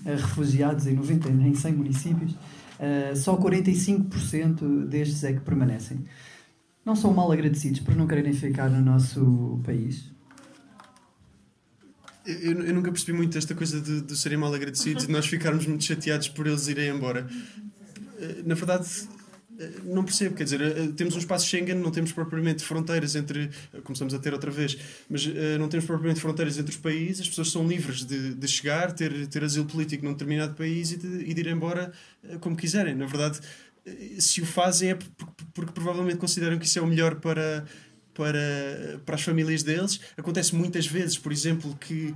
refugiados 0.04 0.88
em, 0.88 0.96
90, 0.96 1.30
em 1.30 1.54
100 1.54 1.74
municípios, 1.74 2.36
eh, 2.80 3.14
só 3.14 3.38
45% 3.38 4.88
destes 4.88 5.24
é 5.24 5.34
que 5.34 5.42
permanecem 5.42 6.00
não 6.86 6.96
são 6.96 7.14
mal 7.14 7.32
agradecidos 7.32 7.80
por 7.80 7.96
não 7.96 8.08
quererem 8.08 8.34
ficar 8.34 8.70
no 8.70 8.82
nosso 8.82 9.60
país? 9.66 10.12
Eu, 12.26 12.64
eu 12.64 12.74
nunca 12.74 12.92
percebi 12.92 13.12
muito 13.12 13.38
esta 13.38 13.54
coisa 13.54 13.82
de, 13.82 14.02
de 14.02 14.18
serem 14.18 14.38
mal 14.38 14.54
agradecidos 14.54 15.04
e 15.04 15.08
de 15.08 15.14
nós 15.14 15.26
ficarmos 15.26 15.66
muito 15.66 15.84
chateados 15.84 16.30
por 16.30 16.48
eles 16.48 16.68
irem 16.68 16.90
embora. 16.90 17.28
Eh, 18.18 18.44
na 18.46 18.56
verdade, 18.56 18.88
eh, 19.60 19.72
não 19.84 20.06
percebo, 20.06 20.34
quer 20.34 20.46
dizer, 20.46 20.62
eh, 20.62 20.88
temos 20.96 21.16
um 21.16 21.20
espaço 21.20 21.48
Schengen, 21.48 21.76
não 21.76 21.92
temos 21.92 22.14
propriamente 22.14 22.64
fronteiras 22.64 23.16
entre. 23.16 23.50
Começamos 23.84 24.14
a 24.14 24.20
ter 24.20 24.32
outra 24.32 24.50
vez, 24.50 24.78
mas 25.10 25.28
não 25.60 25.68
temos 25.68 25.86
propriamente 25.86 26.22
fronteiras 26.22 26.58
entre 26.58 26.72
os 26.72 26.78
países, 26.78 27.22
as 27.22 27.30
pessoas 27.30 27.52
são 27.52 27.68
livres 27.68 28.06
de, 28.06 28.34
de 28.34 28.48
chegar, 28.48 28.94
ter, 28.94 29.28
ter 29.28 29.44
asilo 29.44 29.66
político 29.66 30.06
num 30.06 30.14
determinado 30.14 30.54
país 30.56 30.94
e 30.94 30.98
de, 30.98 31.30
e 31.30 31.34
de 31.34 31.42
ir 31.42 31.48
embora 31.48 31.92
como 32.40 32.56
quiserem. 32.56 32.96
Na 32.96 33.06
verdade, 33.06 33.42
se 34.20 34.42
o 34.42 34.46
fazem 34.46 34.92
é 34.92 34.96
porque, 34.96 35.44
porque 35.54 35.72
provavelmente 35.72 36.18
consideram 36.18 36.58
que 36.58 36.66
isso 36.66 36.80
é 36.80 36.82
o 36.82 36.88
melhor 36.88 37.16
para, 37.16 37.66
para, 38.14 39.02
para 39.06 39.16
as 39.16 39.22
famílias 39.22 39.64
deles. 39.64 40.00
Acontece 40.18 40.56
muitas 40.56 40.86
vezes, 40.88 41.18
por 41.18 41.32
exemplo, 41.32 41.76
que 41.80 42.14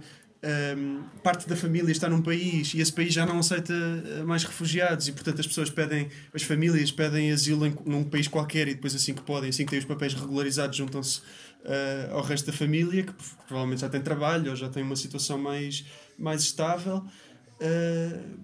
um, 0.77 1.03
parte 1.23 1.47
da 1.47 1.55
família 1.55 1.91
está 1.91 2.07
num 2.07 2.21
país 2.21 2.73
e 2.73 2.79
esse 2.79 2.93
país 2.93 3.13
já 3.13 3.25
não 3.25 3.39
aceita 3.39 3.73
eh, 3.73 4.23
mais 4.23 4.43
refugiados 4.43 5.07
e 5.07 5.11
portanto 5.11 5.39
as 5.39 5.47
pessoas 5.47 5.69
pedem, 5.69 6.09
as 6.31 6.43
famílias 6.43 6.91
pedem 6.91 7.31
asilo 7.31 7.65
em, 7.65 7.75
num 7.85 8.03
país 8.03 8.27
qualquer 8.27 8.67
e 8.67 8.75
depois 8.75 8.93
assim 8.93 9.15
que 9.15 9.21
podem, 9.23 9.49
assim 9.49 9.65
que 9.65 9.71
têm 9.71 9.79
os 9.79 9.85
papéis 9.85 10.13
regularizados 10.13 10.77
juntam-se 10.77 11.19
uh, 11.19 12.13
ao 12.13 12.21
resto 12.21 12.45
da 12.45 12.53
família 12.53 13.03
que 13.03 13.13
provavelmente 13.47 13.81
já 13.81 13.89
tem 13.89 13.99
trabalho 13.99 14.51
ou 14.51 14.55
já 14.55 14.69
tem 14.69 14.83
uma 14.83 14.95
situação 14.95 15.39
mais, 15.39 15.83
mais 16.19 16.43
estável 16.43 16.97
uh, 16.97 18.39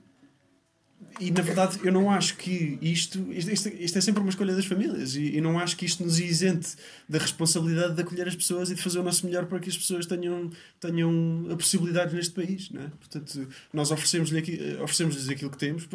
e 1.20 1.32
na 1.32 1.42
verdade 1.42 1.80
eu 1.84 1.92
não 1.92 2.10
acho 2.10 2.36
que 2.38 2.78
isto, 2.82 3.32
isto, 3.32 3.70
isto 3.70 3.98
é 3.98 4.02
sempre 4.02 4.22
uma 4.22 4.30
escolha 4.30 4.56
das 4.56 4.66
famílias 4.66 5.16
e, 5.16 5.38
e, 5.38 5.42
não 5.42 5.60
acho 5.60 5.78
que 5.78 5.86
isto 5.86 6.04
nos 6.04 6.20
isente 6.20 6.76
da 7.08 7.20
responsabilidade 7.20 7.96
de 7.96 8.02
acolher 8.02 8.28
as 8.28 8.36
pessoas 8.36 8.70
e 8.72 8.76
de 8.76 8.82
fazer 8.82 9.00
o 9.00 9.04
nosso 9.04 9.26
melhor 9.26 9.46
para 9.46 9.60
que 9.60 9.70
as 9.70 9.78
pessoas 9.78 10.06
tenham, 10.06 10.50
tenham 10.80 11.48
a 11.52 11.56
possibilidade 11.56 12.16
neste 12.16 12.34
país 12.34 12.70
não 12.72 12.82
é? 12.82 12.88
portanto 12.88 13.48
nós 13.72 13.92
oferecemos-lhes 13.92 14.80
oferecemos 14.82 15.30
aquilo 15.30 15.52
que 15.52 15.58
temos 15.58 15.88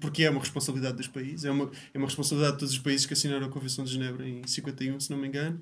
porque 0.00 0.24
é 0.24 0.30
uma 0.30 0.40
responsabilidade 0.40 0.96
dos 0.96 1.08
países 1.08 1.44
é 1.44 1.50
uma, 1.50 1.70
é 1.94 1.98
uma 1.98 2.06
responsabilidade 2.06 2.54
de 2.54 2.58
todos 2.60 2.74
os 2.74 2.80
países 2.80 3.06
que 3.06 3.12
assinaram 3.12 3.46
a 3.46 3.50
Convenção 3.50 3.84
de 3.84 3.92
Genebra 3.92 4.26
em 4.26 4.46
51 4.46 5.00
se 5.00 5.10
não 5.10 5.18
me 5.18 5.28
engano 5.28 5.60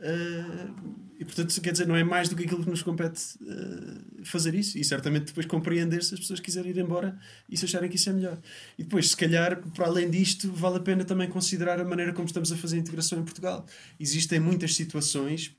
Uh, 0.00 1.06
e 1.18 1.24
portanto, 1.24 1.58
quer 1.60 1.72
dizer, 1.72 1.86
não 1.86 1.96
é 1.96 2.04
mais 2.04 2.28
do 2.28 2.36
que 2.36 2.44
aquilo 2.44 2.62
que 2.62 2.68
nos 2.68 2.82
compete 2.82 3.22
uh, 3.40 4.24
fazer 4.24 4.54
isso. 4.54 4.78
E 4.78 4.84
certamente 4.84 5.26
depois 5.26 5.46
compreender 5.46 6.02
se 6.02 6.14
as 6.14 6.20
pessoas 6.20 6.40
quiserem 6.40 6.70
ir 6.70 6.78
embora 6.78 7.18
e 7.48 7.56
se 7.56 7.64
acharem 7.64 7.88
que 7.88 7.96
isso 7.96 8.10
é 8.10 8.12
melhor. 8.12 8.38
E 8.78 8.82
depois, 8.82 9.10
se 9.10 9.16
calhar, 9.16 9.60
para 9.74 9.86
além 9.86 10.10
disto, 10.10 10.52
vale 10.52 10.76
a 10.76 10.80
pena 10.80 11.04
também 11.04 11.28
considerar 11.28 11.80
a 11.80 11.84
maneira 11.84 12.12
como 12.12 12.26
estamos 12.26 12.52
a 12.52 12.56
fazer 12.56 12.76
a 12.76 12.80
integração 12.80 13.18
em 13.18 13.24
Portugal. 13.24 13.64
Existem 13.98 14.38
muitas 14.38 14.74
situações. 14.74 15.54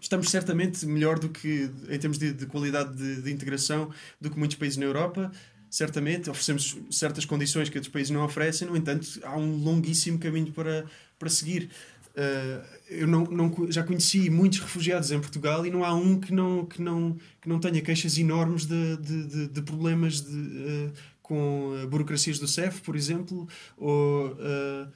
Estamos 0.00 0.30
certamente 0.30 0.84
melhor 0.84 1.18
do 1.18 1.28
que, 1.28 1.70
em 1.88 1.98
termos 1.98 2.18
de, 2.18 2.32
de 2.32 2.46
qualidade 2.46 2.96
de, 2.96 3.22
de 3.22 3.30
integração, 3.30 3.92
do 4.20 4.30
que 4.30 4.38
muitos 4.38 4.56
países 4.56 4.76
na 4.76 4.84
Europa 4.84 5.30
certamente, 5.72 6.28
oferecemos 6.28 6.76
certas 6.90 7.24
condições 7.24 7.70
que 7.70 7.78
outros 7.78 7.90
países 7.90 8.10
não 8.10 8.22
oferecem, 8.22 8.68
no 8.68 8.76
entanto, 8.76 9.08
há 9.22 9.38
um 9.38 9.56
longuíssimo 9.56 10.18
caminho 10.18 10.52
para, 10.52 10.84
para 11.18 11.30
seguir. 11.30 11.70
Uh, 12.12 12.62
eu 12.90 13.06
não, 13.06 13.24
não, 13.24 13.72
já 13.72 13.82
conheci 13.82 14.28
muitos 14.28 14.58
refugiados 14.58 15.10
em 15.10 15.18
Portugal 15.18 15.64
e 15.64 15.70
não 15.70 15.82
há 15.82 15.94
um 15.94 16.20
que 16.20 16.32
não, 16.32 16.66
que 16.66 16.82
não, 16.82 17.16
que 17.40 17.48
não 17.48 17.58
tenha 17.58 17.80
queixas 17.80 18.18
enormes 18.18 18.66
de, 18.66 18.96
de, 18.98 19.48
de, 19.48 19.62
problemas 19.62 20.20
de, 20.20 20.36
uh, 20.36 20.92
com 21.22 21.70
burocracias 21.88 22.38
do 22.38 22.46
CEF, 22.46 22.82
por 22.82 22.96
exemplo, 22.96 23.48
ou 23.78 24.32
uh, 24.32 24.92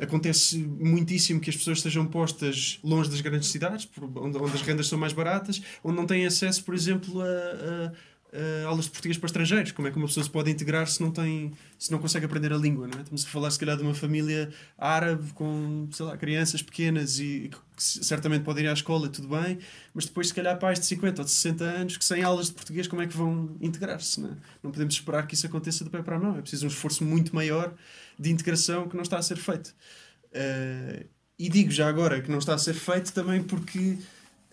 acontece 0.00 0.58
muitíssimo 0.58 1.38
que 1.40 1.50
as 1.50 1.56
pessoas 1.56 1.78
estejam 1.78 2.06
postas 2.06 2.78
longe 2.82 3.10
das 3.10 3.20
grandes 3.20 3.50
cidades, 3.50 3.88
onde, 4.16 4.38
onde 4.38 4.54
as 4.54 4.62
rendas 4.62 4.88
são 4.88 4.98
mais 4.98 5.12
baratas, 5.12 5.60
onde 5.84 5.96
não 5.96 6.06
têm 6.06 6.26
acesso, 6.26 6.64
por 6.64 6.74
exemplo, 6.74 7.20
a 7.20 7.92
uh, 8.36 8.68
aulas 8.68 8.84
de 8.84 8.90
português 8.90 9.16
para 9.16 9.26
estrangeiros. 9.26 9.72
Como 9.72 9.88
é 9.88 9.90
que 9.90 9.96
uma 9.96 10.06
pessoa 10.06 10.22
se 10.22 10.30
pode 10.30 10.50
integrar 10.50 10.86
se 10.86 11.00
não, 11.00 11.10
tem, 11.10 11.52
se 11.78 11.90
não 11.90 11.98
consegue 11.98 12.26
aprender 12.26 12.52
a 12.52 12.56
língua? 12.56 12.86
Não 12.86 12.98
é? 12.98 13.02
Estamos 13.02 13.24
a 13.24 13.28
falar, 13.28 13.50
se 13.50 13.58
calhar, 13.58 13.76
de 13.76 13.82
uma 13.82 13.94
família 13.94 14.50
árabe 14.76 15.32
com 15.32 15.88
sei 15.90 16.06
lá, 16.06 16.16
crianças 16.16 16.62
pequenas 16.62 17.18
e 17.18 17.50
que 17.50 17.82
certamente 17.82 18.42
podem 18.42 18.64
ir 18.64 18.68
à 18.68 18.72
escola, 18.72 19.08
tudo 19.08 19.28
bem, 19.28 19.58
mas 19.92 20.06
depois, 20.06 20.28
se 20.28 20.34
calhar, 20.34 20.58
pais 20.58 20.78
de 20.80 20.86
50 20.86 21.20
ou 21.20 21.24
de 21.24 21.30
60 21.30 21.64
anos 21.64 21.96
que 21.96 22.04
sem 22.04 22.22
aulas 22.22 22.46
de 22.46 22.52
português, 22.52 22.86
como 22.86 23.02
é 23.02 23.06
que 23.06 23.16
vão 23.16 23.56
integrar-se? 23.60 24.20
Não, 24.20 24.30
é? 24.30 24.36
não 24.62 24.70
podemos 24.70 24.94
esperar 24.94 25.26
que 25.26 25.34
isso 25.34 25.46
aconteça 25.46 25.84
de 25.84 25.90
pé 25.90 26.02
para 26.02 26.16
a 26.16 26.18
mão. 26.18 26.36
É 26.36 26.40
preciso 26.40 26.66
um 26.66 26.68
esforço 26.68 27.04
muito 27.04 27.34
maior 27.34 27.74
de 28.18 28.30
integração 28.30 28.88
que 28.88 28.96
não 28.96 29.02
está 29.02 29.18
a 29.18 29.22
ser 29.22 29.36
feito. 29.36 29.74
Uh, 30.32 31.06
e 31.38 31.48
digo 31.50 31.70
já 31.70 31.88
agora 31.88 32.20
que 32.22 32.30
não 32.30 32.38
está 32.38 32.54
a 32.54 32.58
ser 32.58 32.74
feito 32.74 33.12
também 33.12 33.42
porque. 33.42 33.98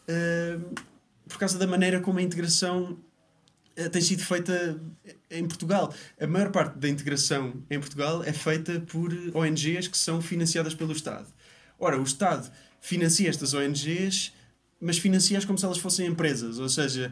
Uh, 0.07 0.93
por 1.27 1.37
causa 1.37 1.57
da 1.57 1.65
maneira 1.65 1.99
como 1.99 2.19
a 2.19 2.21
integração 2.21 2.97
tem 3.91 4.01
sido 4.01 4.23
feita 4.23 4.79
em 5.29 5.47
Portugal. 5.47 5.93
A 6.19 6.27
maior 6.27 6.51
parte 6.51 6.77
da 6.77 6.87
integração 6.87 7.63
em 7.69 7.79
Portugal 7.79 8.23
é 8.23 8.33
feita 8.33 8.79
por 8.81 9.11
ONGs 9.33 9.87
que 9.87 9.97
são 9.97 10.21
financiadas 10.21 10.75
pelo 10.75 10.91
Estado. 10.91 11.27
Ora, 11.79 11.99
o 11.99 12.03
Estado 12.03 12.51
financia 12.79 13.29
estas 13.29 13.53
ONGs, 13.53 14.33
mas 14.79 14.97
financia-as 14.97 15.45
como 15.45 15.57
se 15.57 15.65
elas 15.65 15.77
fossem 15.77 16.07
empresas, 16.07 16.59
ou 16.59 16.67
seja, 16.69 17.11